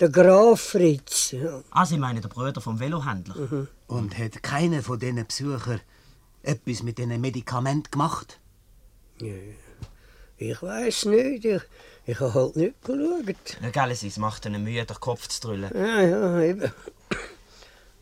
[0.00, 1.30] der Graf Fritz.
[1.30, 1.62] Ja.
[1.70, 3.36] Ah, Sie meinen den Bruder vom Velohändler?
[3.36, 3.68] Mhm.
[3.86, 5.80] Und hat keiner von diesen Besuchern
[6.42, 8.40] etwas mit diesen Medikamenten gemacht?
[9.20, 9.34] Ja,
[10.50, 11.62] ich weiß nicht, ich,
[12.06, 13.58] ich habe halt nicht geschaut.
[13.60, 15.70] Ja, gell, es macht Ihnen Mühe, den Kopf zu drüllen.
[15.74, 16.72] Ja, ja, eben.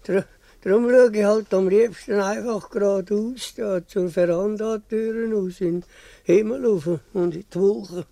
[0.05, 0.25] Dr
[0.63, 5.85] darum schaue ich halt am liebsten einfach geradeaus da zur Verandatüren aus in den
[6.25, 8.05] Himmel rauf und in die Wolken.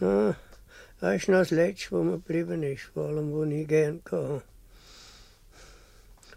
[0.00, 0.36] Ja,
[1.00, 4.42] das ist noch das Letzte, was mir geblieben ist, vor allem, was ich gerne hatte.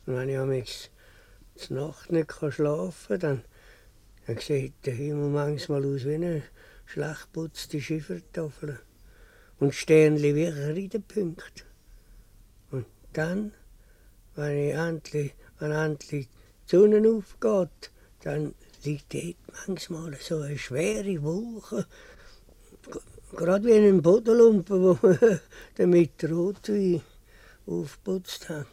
[0.05, 3.41] Und wenn ich am Nacht nicht schlafen kann, dann,
[4.25, 6.43] dann sieht der Himmel manchmal aus wie eine
[6.87, 8.79] schlecht putzte Schiffertafel.
[9.59, 11.63] Und Sternli wie Kreidepunkte.
[12.71, 13.51] Und dann,
[14.35, 17.91] wenn, ich endlich, wenn endlich die Sonne aufgeht,
[18.23, 21.85] dann liegt dort manchmal so eine schwere Wolke.
[23.35, 25.41] Gerade wie ein Bodenlumpen, wo wir
[25.75, 27.01] damit Rotwein
[27.65, 28.67] aufgeputzt haben.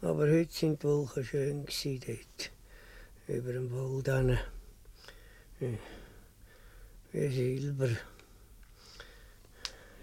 [0.00, 2.50] Aber heute sind die Wolken schön dort,
[3.26, 4.38] über dem Wald hin.
[5.60, 5.78] Wie-
[7.12, 7.88] Wie Silber.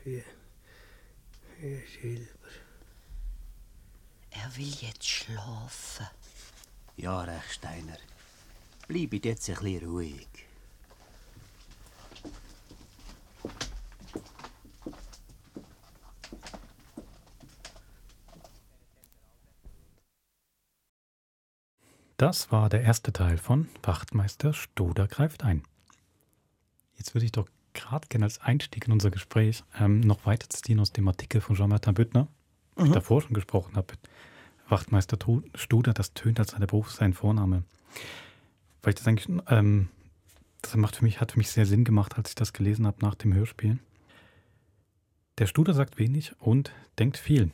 [0.04, 0.24] Wie,
[1.60, 2.50] wie Silber.
[4.32, 6.08] Er will jetzt schlafen.
[6.98, 7.98] Ja, Rechsteiner.
[8.88, 10.28] Bleibt jetzt ein bisschen ruhig.
[22.18, 25.64] Das war der erste Teil von Wachtmeister Stoder greift ein.
[26.96, 30.80] Jetzt würde ich doch gerade gerne als Einstieg in unser Gespräch ähm, noch weiter zitieren
[30.80, 32.28] aus dem Artikel von Jean-Martin Büttner,
[32.76, 32.94] wo ich Mhm.
[32.94, 33.94] davor schon gesprochen habe.
[34.70, 35.18] Wachtmeister
[35.56, 37.64] Studer, das tönt als seine Beruf, sein Vorname.
[38.82, 39.90] Weil ich das eigentlich, ähm,
[40.62, 42.98] das macht für mich, hat für mich sehr Sinn gemacht, als ich das gelesen habe
[43.06, 43.78] nach dem Hörspiel.
[45.38, 47.52] Der Studer sagt wenig und denkt viel.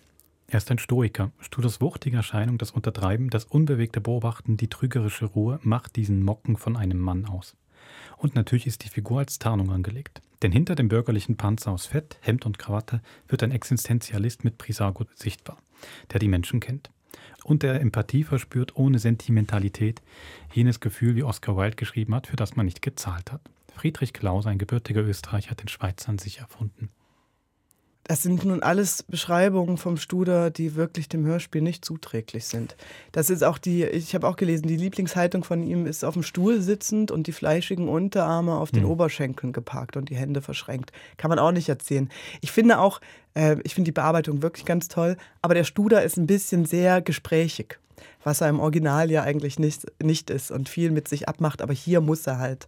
[0.52, 1.32] Er ist ein Stoiker.
[1.40, 6.76] Studers wuchtige Erscheinung, das Untertreiben, das unbewegte Beobachten, die trügerische Ruhe macht diesen Mocken von
[6.76, 7.56] einem Mann aus.
[8.18, 10.22] Und natürlich ist die Figur als Tarnung angelegt.
[10.42, 15.06] Denn hinter dem bürgerlichen Panzer aus Fett, Hemd und Krawatte wird ein Existenzialist mit Prisago
[15.16, 15.58] sichtbar,
[16.12, 16.92] der die Menschen kennt.
[17.46, 20.02] Und der Empathie verspürt ohne Sentimentalität
[20.52, 23.40] jenes Gefühl, wie Oscar Wilde geschrieben hat, für das man nicht gezahlt hat.
[23.74, 26.90] Friedrich Klaus, ein gebürtiger Österreicher, hat den Schweizer an sich erfunden.
[28.04, 32.76] Das sind nun alles Beschreibungen vom Studer, die wirklich dem Hörspiel nicht zuträglich sind.
[33.12, 36.24] Das ist auch die, ich habe auch gelesen, die Lieblingshaltung von ihm ist auf dem
[36.24, 38.90] Stuhl sitzend und die fleischigen Unterarme auf den Mhm.
[38.90, 40.92] Oberschenkeln geparkt und die Hände verschränkt.
[41.18, 42.10] Kann man auch nicht erzählen.
[42.42, 43.02] Ich finde auch,
[43.36, 47.02] äh, ich finde die Bearbeitung wirklich ganz toll, aber der Studer ist ein bisschen sehr
[47.02, 47.80] gesprächig,
[48.24, 51.74] was er im Original ja eigentlich nicht, nicht ist und viel mit sich abmacht, aber
[51.74, 52.68] hier muss er halt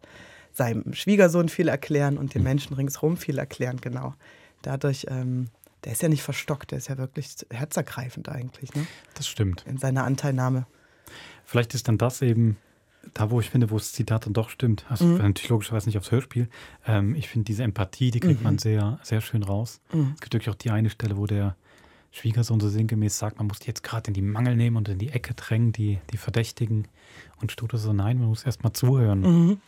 [0.52, 4.14] seinem Schwiegersohn viel erklären und den Menschen ringsherum viel erklären, genau.
[4.64, 5.48] Dadurch, ähm,
[5.84, 8.86] der ist ja nicht verstockt, der ist ja wirklich herzergreifend eigentlich, ne?
[9.14, 9.64] Das stimmt.
[9.68, 10.66] In seiner Anteilnahme.
[11.46, 12.58] Vielleicht ist dann das eben
[13.14, 14.86] da, wo ich finde, wo das Zitat dann doch stimmt.
[14.90, 15.18] Also Mhm.
[15.18, 16.48] natürlich logischerweise nicht aufs Hörspiel.
[16.88, 18.44] Ähm, ich finde diese Empathie, die kriegt Mhm.
[18.46, 19.82] man sehr, sehr schön raus.
[19.92, 20.12] Mhm.
[20.16, 21.56] Es gibt wirklich auch die eine Stelle, wo der
[22.12, 25.00] Schwiegersohn so sinngemäß sagt, man muss die jetzt gerade in die Mangel nehmen und in
[25.00, 26.88] die Ecke drängen, die, die Verdächtigen.
[27.42, 29.20] Und Studer so, nein, man muss erst mal zuhören.
[29.22, 29.62] Mhm.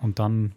[0.00, 0.52] Und dann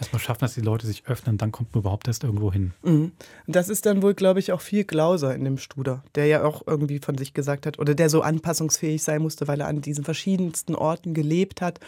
[0.00, 2.72] erstmal schaffen, dass die Leute sich öffnen, dann kommt man überhaupt erst irgendwo hin.
[2.82, 3.12] Mhm.
[3.46, 6.62] Das ist dann wohl, glaube ich, auch viel Glauser in dem Studer, der ja auch
[6.66, 10.04] irgendwie von sich gesagt hat, oder der so anpassungsfähig sein musste, weil er an diesen
[10.04, 11.80] verschiedensten Orten gelebt hat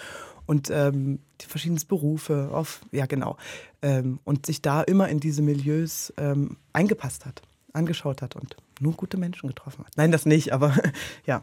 [0.47, 3.37] und ähm, die verschiedensten Berufe, auf, ja genau,
[3.81, 7.43] ähm, und sich da immer in diese Milieus ähm, eingepasst hat,
[7.73, 9.93] angeschaut hat und nur gute Menschen getroffen hat.
[9.97, 10.75] Nein, das nicht, aber
[11.27, 11.43] ja.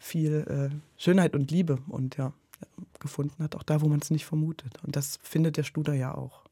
[0.00, 2.32] viel äh, Schönheit und Liebe und ja,
[3.00, 4.78] gefunden hat, auch da, wo man es nicht vermutet.
[4.84, 6.42] Und das findet der Studer ja auch.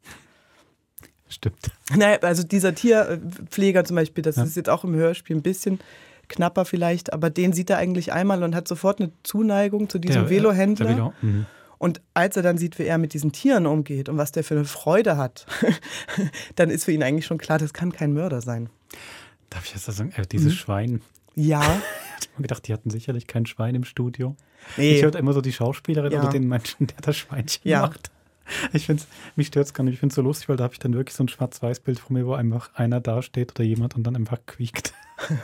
[1.29, 1.71] Stimmt.
[1.97, 4.45] Naja, also dieser Tierpfleger zum Beispiel, das Ja.
[4.45, 5.81] ist jetzt auch im Hörspiel ein bisschen
[6.29, 10.23] knapper vielleicht, aber den sieht er eigentlich einmal und hat sofort eine Zuneigung zu diesem
[10.23, 10.87] Der, Velohändler.
[10.87, 11.47] der Velo, mhm.
[11.79, 14.55] Und als er dann sieht, wie er mit diesen Tieren umgeht und was der für
[14.55, 15.45] eine Freude hat,
[16.57, 18.71] dann ist für ihn eigentlich schon klar, das kann kein Mörder sein.
[19.51, 20.57] Darf ich jetzt sagen, äh, dieses Mhm.
[20.57, 21.03] Schwein.
[21.35, 21.61] Ja.
[22.21, 24.35] Ich habe mir gedacht, die hatten sicherlich kein Schwein im Studio.
[24.77, 24.97] Nee.
[24.97, 26.21] Ich hörte immer so die Schauspielerin Ja.
[26.23, 27.83] oder den Menschen, der das Schweinchen Ja.
[27.83, 28.11] macht.
[28.73, 29.07] Ich find's,
[29.37, 29.95] mich stört es gar nicht.
[29.95, 32.15] Ich finde es so lustig, weil da habe ich dann wirklich so ein Schwarz-Weiß-Bild von
[32.15, 34.95] mir, wo einfach einer dasteht oder jemand und dann einfach quiekt.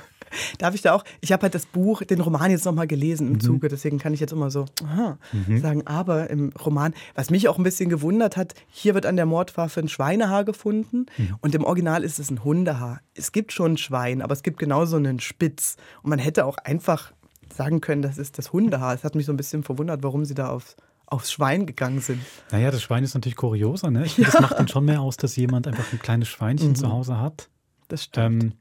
[0.59, 1.05] Darf ich da auch?
[1.21, 3.41] Ich habe halt das Buch, den Roman jetzt nochmal gelesen im Mhm.
[3.41, 5.61] Zuge, deswegen kann ich jetzt immer so aha, Mhm.
[5.61, 5.87] sagen.
[5.87, 9.81] Aber im Roman, was mich auch ein bisschen gewundert hat, hier wird an der Mordwaffe
[9.81, 11.37] ein Schweinehaar gefunden Mhm.
[11.41, 13.01] und im Original ist es ein Hundehaar.
[13.15, 15.77] Es gibt schon ein Schwein, aber es gibt genauso einen Spitz.
[16.03, 17.13] Und man hätte auch einfach
[17.55, 18.95] sagen können, das ist das Hundehaar.
[18.95, 20.77] Es hat mich so ein bisschen verwundert, warum sie da aufs,
[21.07, 22.21] aufs Schwein gegangen sind.
[22.53, 23.91] Naja, das Schwein ist natürlich kurioser.
[23.91, 24.05] Ne?
[24.07, 26.75] Ich finde, das macht dann schon mehr aus, dass jemand einfach ein kleines Schweinchen Mhm.
[26.77, 27.51] zu Hause hat.
[27.89, 28.45] Das stimmt.
[28.45, 28.53] Ähm,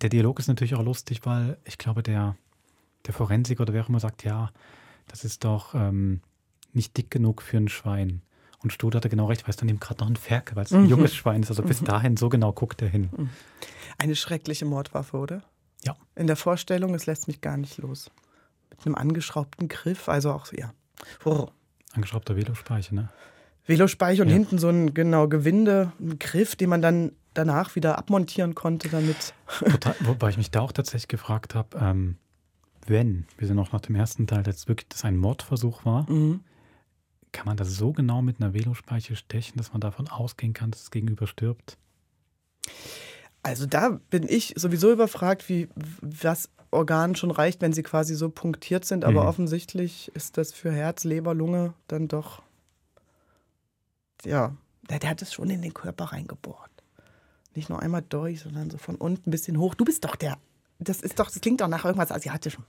[0.00, 2.36] der Dialog ist natürlich auch lustig, weil ich glaube, der,
[3.06, 4.50] der Forensiker oder wer auch immer sagt, ja,
[5.08, 6.20] das ist doch ähm,
[6.72, 8.22] nicht dick genug für ein Schwein.
[8.62, 10.72] Und Stud hatte genau recht, weil es dann eben gerade noch ein Ferkel, weil es
[10.72, 10.88] ein Mhm.
[10.88, 11.50] junges Schwein ist.
[11.50, 11.86] Also bis Mhm.
[11.86, 13.10] dahin, so genau guckt er hin.
[13.98, 15.42] Eine schreckliche Mordwaffe, oder?
[15.84, 15.94] Ja.
[16.16, 18.10] In der Vorstellung, es lässt mich gar nicht los.
[18.70, 20.72] Mit einem angeschraubten Griff, also auch, ja.
[21.26, 21.48] Oh.
[21.92, 23.10] Angeschraubter Velospeicher, ne?
[23.66, 24.34] Velospeich und Ja.
[24.34, 29.34] hinten so ein genau Gewinde, ein Griff, den man dann danach wieder abmontieren konnte, damit.
[29.60, 32.16] Total, wobei ich mich da auch tatsächlich gefragt habe, ähm,
[32.86, 36.40] wenn, wir sind noch nach dem ersten Teil, jetzt wirklich das ein Mordversuch war, Mhm.
[37.32, 40.80] kann man das so genau mit einer Velospeiche stechen, dass man davon ausgehen kann, dass
[40.82, 41.76] das Gegenüber stirbt?
[43.42, 45.68] Also da bin ich sowieso überfragt, wie
[46.00, 49.28] was Organ schon reicht, wenn sie quasi so punktiert sind, aber Mhm.
[49.28, 52.42] offensichtlich ist das für Herz, Leber, Lunge dann doch.
[54.24, 54.56] Ja,
[54.88, 56.70] der, der hat es schon in den Körper reingebohrt.
[57.54, 59.74] Nicht nur einmal durch, sondern so von unten ein bisschen hoch.
[59.74, 60.38] Du bist doch der.
[60.78, 62.64] Das ist doch, das klingt doch nach irgendwas Asiatischem.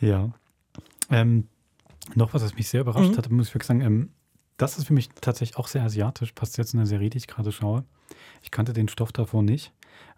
[0.00, 0.30] Ja.
[1.10, 1.48] Ähm,
[2.14, 3.16] noch was, was mich sehr überrascht Mhm.
[3.16, 4.12] hat, muss ich wirklich sagen, ähm,
[4.56, 7.26] das ist für mich tatsächlich auch sehr asiatisch, passt jetzt in der Serie, die ich
[7.26, 7.84] gerade schaue.
[8.42, 9.72] Ich kannte den Stoff davor nicht,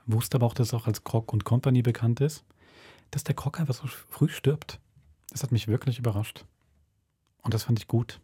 [0.06, 2.44] wusste aber auch, dass es auch als Krog und Company bekannt ist,
[3.10, 4.78] dass der Krog einfach so früh stirbt.
[5.30, 6.44] Das hat mich wirklich überrascht.
[7.42, 8.20] Und das fand ich gut.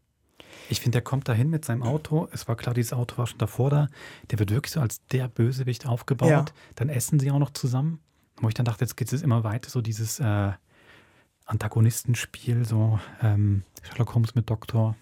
[0.69, 2.29] Ich finde, der kommt dahin mit seinem Auto.
[2.33, 3.89] Es war klar, dieses Auto war schon davor da.
[4.31, 6.31] Der wird wirklich so als der Bösewicht aufgebaut.
[6.31, 6.45] Ja.
[6.75, 8.01] Dann essen sie auch noch zusammen.
[8.39, 10.53] Wo ich dann dachte, jetzt geht es immer weiter, so dieses äh,
[11.47, 14.95] Antagonistenspiel, so ähm, Sherlock Holmes mit Dr.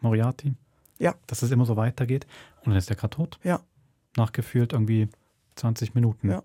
[0.00, 0.54] Moriarty.
[0.98, 1.14] Ja.
[1.26, 2.26] Dass es immer so weitergeht.
[2.60, 3.38] Und dann ist der gerade tot.
[3.42, 3.60] Ja.
[4.16, 5.08] Nachgefühlt irgendwie
[5.54, 6.30] 20 Minuten.
[6.30, 6.42] Ja.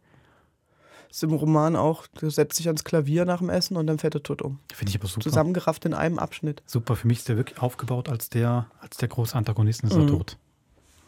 [1.13, 4.15] Ist im Roman auch, der setzt sich ans Klavier nach dem Essen und dann fährt
[4.15, 4.57] er tot um.
[4.73, 5.21] Finde ich aber super.
[5.21, 6.63] Zusammengerafft in einem Abschnitt.
[6.65, 9.99] Super, für mich ist der wirklich aufgebaut als der, als der große Antagonist ist er
[9.99, 10.07] Mhm.
[10.07, 10.37] tot.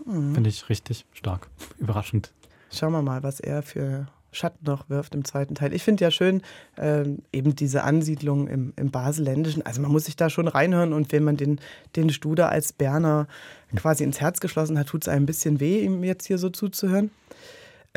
[0.06, 0.36] Mhm.
[0.36, 1.48] Finde ich richtig stark.
[1.80, 2.32] Überraschend.
[2.72, 5.74] Schauen wir mal, was er für Schatten noch wirft im zweiten Teil.
[5.74, 6.44] Ich finde ja schön,
[6.78, 9.66] ähm, eben diese Ansiedlung im, im Baselländischen.
[9.66, 11.60] Also man muss sich da schon reinhören und wenn man den,
[11.96, 13.28] den Studer als Berner
[13.76, 16.50] quasi ins Herz geschlossen hat, tut es einem ein bisschen weh, ihm jetzt hier so
[16.52, 17.10] zuzuhören.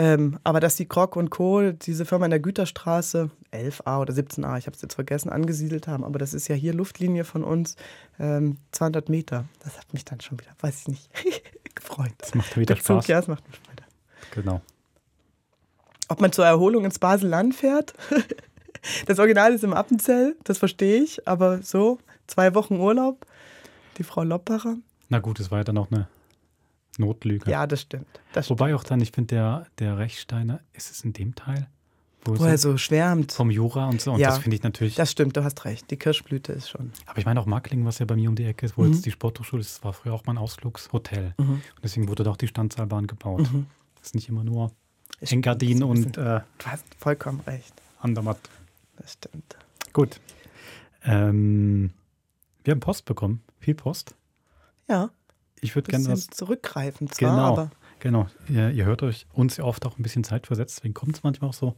[0.00, 4.56] Ähm, aber dass die Krog und Co., diese Firma in der Güterstraße, 11a oder 17a,
[4.56, 7.74] ich habe es jetzt vergessen, angesiedelt haben, aber das ist ja hier Luftlinie von uns,
[8.20, 9.46] ähm, 200 Meter.
[9.64, 11.10] Das hat mich dann schon wieder, weiß ich nicht,
[11.74, 12.12] gefreut.
[12.18, 13.06] Das macht wieder Der Zug, Spaß.
[13.08, 13.82] Ja, es macht mir Freude.
[14.30, 14.60] Genau.
[16.06, 17.92] Ob man zur Erholung ins Basel-Land fährt?
[19.06, 21.98] Das Original ist im Appenzell, das verstehe ich, aber so,
[22.28, 23.26] zwei Wochen Urlaub,
[23.98, 24.76] die Frau Loppacher.
[25.08, 26.06] Na gut, es war ja dann auch eine
[26.98, 27.50] Notlüge.
[27.50, 28.06] Ja, das stimmt.
[28.32, 31.66] Das Wobei auch dann, ich finde, der, der Rechsteiner, ist es in dem Teil?
[32.24, 33.32] Wo er so schwärmt.
[33.32, 34.12] Vom Jura und so.
[34.12, 34.96] Und Ja, das finde ich natürlich.
[34.96, 35.90] Das stimmt, du hast recht.
[35.90, 36.92] Die Kirschblüte ist schon.
[37.06, 38.92] Aber ich meine auch Markling, was ja bei mir um die Ecke ist, wo Mhm.
[38.92, 41.34] jetzt die Sporthochschule ist, das war früher auch mein Ausflugshotel.
[41.38, 41.48] Mhm.
[41.52, 43.50] Und deswegen wurde da auch die Standseilbahn gebaut.
[43.52, 43.66] Mhm.
[43.96, 44.72] Das ist nicht immer nur
[45.20, 47.72] Engadin und äh, Du hast vollkommen recht.
[48.00, 48.38] Andermatt.
[48.96, 49.56] Das stimmt.
[49.92, 50.20] Gut.
[51.04, 51.90] Ähm,
[52.64, 53.42] wir haben Post bekommen.
[53.60, 54.14] Viel Post.
[54.88, 55.10] Ja.
[55.60, 56.28] Ich würde gerne was.
[56.28, 57.52] zurückgreifen zwar, Genau.
[57.52, 57.70] aber
[58.00, 58.28] Genau.
[58.48, 61.22] Ihr, ihr hört euch uns ja oft auch ein bisschen Zeit versetzt, deswegen kommt es
[61.24, 61.76] manchmal auch so.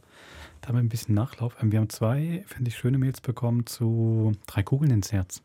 [0.61, 1.55] Da haben wir ein bisschen Nachlauf.
[1.61, 5.41] Ähm, Wir haben zwei, finde ich, schöne Mails bekommen zu drei Kugeln ins Herz.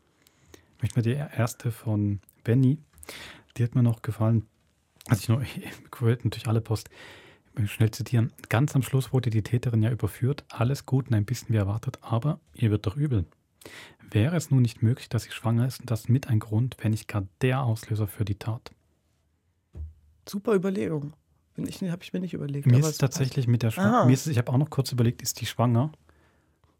[0.77, 2.77] Ich möchte mal die erste von Benny.
[3.57, 4.45] Die hat mir noch gefallen.
[5.07, 6.89] Also ich, nur, ich wollte natürlich alle Post
[7.55, 8.31] will schnell zitieren.
[8.49, 10.43] Ganz am Schluss wurde die Täterin ja überführt.
[10.49, 13.25] Alles gut und ein bisschen wie erwartet, aber ihr wird doch übel.
[14.11, 16.91] Wäre es nun nicht möglich, dass sie schwanger ist und das mit ein Grund, wenn
[16.91, 18.71] nicht gar der Auslöser für die Tat?
[20.29, 21.13] super Überlegung.
[21.57, 21.69] Habe
[22.03, 22.67] ich mir nicht überlegt.
[22.67, 23.47] Mir ist es tatsächlich passt.
[23.47, 24.05] mit der Ah.
[24.05, 25.91] Mir ist, ich habe auch noch kurz überlegt, ist die schwanger?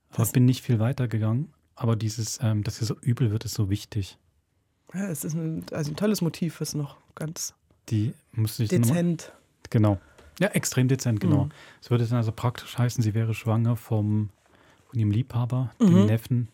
[0.10, 1.54] Aber Das- bin nicht viel weiter gegangen.
[1.76, 4.18] Aber dieses, ähm, dass sie so übel wird, ist so wichtig.
[4.94, 7.54] Ja, es ist ein, also ein tolles Motiv, ist noch ganz
[7.90, 9.32] Die muss ich mal- dezent.
[9.70, 9.98] Genau.
[10.40, 11.46] Ja, extrem dezent, genau.
[11.46, 11.52] Mhm.
[11.82, 14.30] Es würde dann also praktisch heißen, sie wäre schwanger vom,
[14.88, 16.06] von ihrem Liebhaber, dem Mhm.
[16.06, 16.48] Neffen.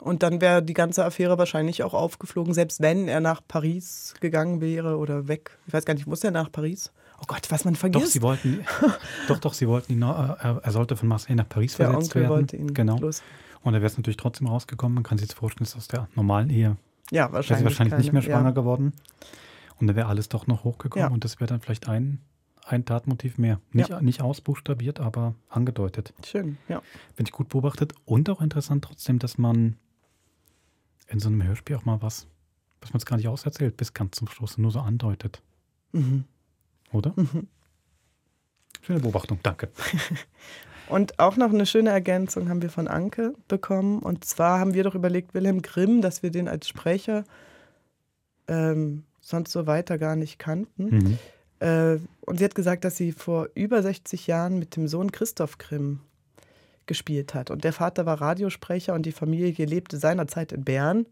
[0.00, 4.60] Und dann wäre die ganze Affäre wahrscheinlich auch aufgeflogen, selbst wenn er nach Paris gegangen
[4.60, 5.58] wäre oder weg.
[5.66, 6.92] Ich weiß gar nicht, muss er nach Paris?
[7.20, 8.12] Oh Gott, was man Doch, vergisst.
[8.12, 8.64] sie wollten,
[9.28, 12.10] doch, doch, sie wollten ihn, noch- er, er sollte von Marseille nach Paris Der versetzt
[12.10, 12.30] Onkel werden.
[12.32, 12.96] wollte ihn genau.
[12.98, 13.22] los-
[13.62, 14.94] Und er wäre es natürlich trotzdem rausgekommen.
[14.94, 16.76] Man kann sich jetzt vorstellen, es ist aus der normalen Ehe.
[17.10, 18.54] Ja, Wäre sie wahrscheinlich wahrscheinlich nicht mehr keine, schwanger ja.
[18.54, 18.92] geworden.
[19.80, 21.12] Und da wäre alles doch noch hochgekommen Ja.
[21.12, 22.20] und das wäre dann vielleicht ein,
[22.64, 23.60] ein Tatmotiv mehr.
[23.72, 24.00] Nicht, Ja.
[24.00, 26.14] nicht ausbuchstabiert, aber angedeutet.
[26.24, 26.82] Schön, ja.
[27.16, 27.94] Finde ich gut beobachtet.
[28.04, 29.76] Und auch interessant trotzdem, dass man
[31.08, 32.26] in so einem Hörspiel auch mal was,
[32.80, 35.42] was man es gar nicht auserzählt, bis ganz zum Schluss nur so andeutet.
[35.92, 36.24] Mhm.
[36.92, 37.14] Oder?
[38.82, 39.68] Schöne Beobachtung, danke.
[40.88, 43.98] Und auch noch eine schöne Ergänzung haben wir von Anke bekommen.
[43.98, 47.24] Und zwar haben wir doch überlegt, Wilhelm Grimm, dass wir den als Sprecher
[48.46, 50.84] ähm, sonst so weiter gar nicht kannten.
[50.84, 51.18] Mhm.
[51.60, 55.58] Äh, und sie hat gesagt, dass sie vor über 60 Jahren mit dem Sohn Christoph
[55.58, 56.00] Grimm
[56.88, 57.52] gespielt hat.
[57.52, 61.06] Und der Vater war Radiosprecher und die Familie lebte seinerzeit in Bern.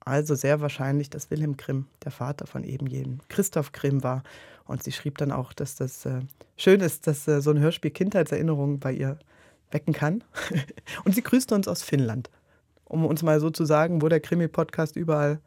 [0.00, 4.22] Also sehr wahrscheinlich, dass Wilhelm Grimm der Vater von eben jenem Christoph Grimm war.
[4.64, 6.20] Und sie schrieb dann auch, dass das äh,
[6.56, 9.18] schön ist, dass äh, so ein Hörspiel Kindheitserinnerungen bei ihr
[9.70, 10.24] wecken kann.
[11.04, 12.30] und sie grüßte uns aus Finnland,
[12.84, 15.40] um uns mal so zu sagen, wo der Krimi-Podcast überall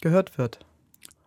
[0.00, 0.64] gehört wird.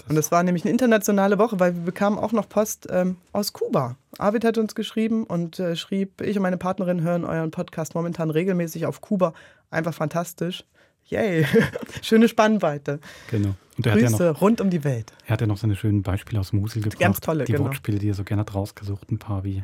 [0.10, 3.53] Und es war nämlich eine internationale Woche, weil wir bekamen auch noch Post ähm, aus
[3.53, 3.98] Kuba.
[4.18, 8.30] Arvid hat uns geschrieben und äh, schrieb, ich und meine Partnerin hören euren Podcast momentan
[8.30, 9.34] regelmäßig auf Kuba.
[9.69, 10.64] Einfach fantastisch.
[11.06, 11.45] Yay,
[12.02, 12.99] schöne Spannweite.
[13.32, 13.56] Genau.
[13.78, 15.14] Und er hat ja Grüße noch, rund um die Welt.
[15.26, 16.99] er hat ja noch seine schönen Beispiele aus Musel gebracht.
[16.99, 17.65] Ganz tolle, Die genau.
[17.65, 19.11] Wortspiele, die er so gerne hat rausgesucht.
[19.11, 19.64] Ein paar wie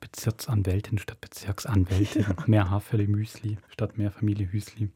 [0.00, 2.26] Bezirksanwältin statt Bezirksanwältin.
[2.46, 4.90] mehr Haarfälle Müsli statt mehr Familie Hüsli.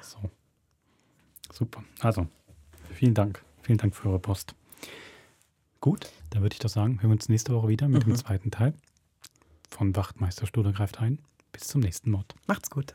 [0.00, 0.18] So.
[1.52, 1.82] Super.
[2.00, 2.26] Also,
[2.94, 3.42] vielen Dank.
[3.64, 4.54] Vielen Dank für eure Post.
[5.80, 8.10] Gut, dann würde ich doch sagen, hören wir uns nächste Woche wieder mit Mhm.
[8.12, 8.74] dem zweiten Teil
[9.70, 11.18] von Wachtmeister Studer greift ein.
[11.52, 12.34] Bis zum nächsten Mord.
[12.46, 12.94] Macht's gut.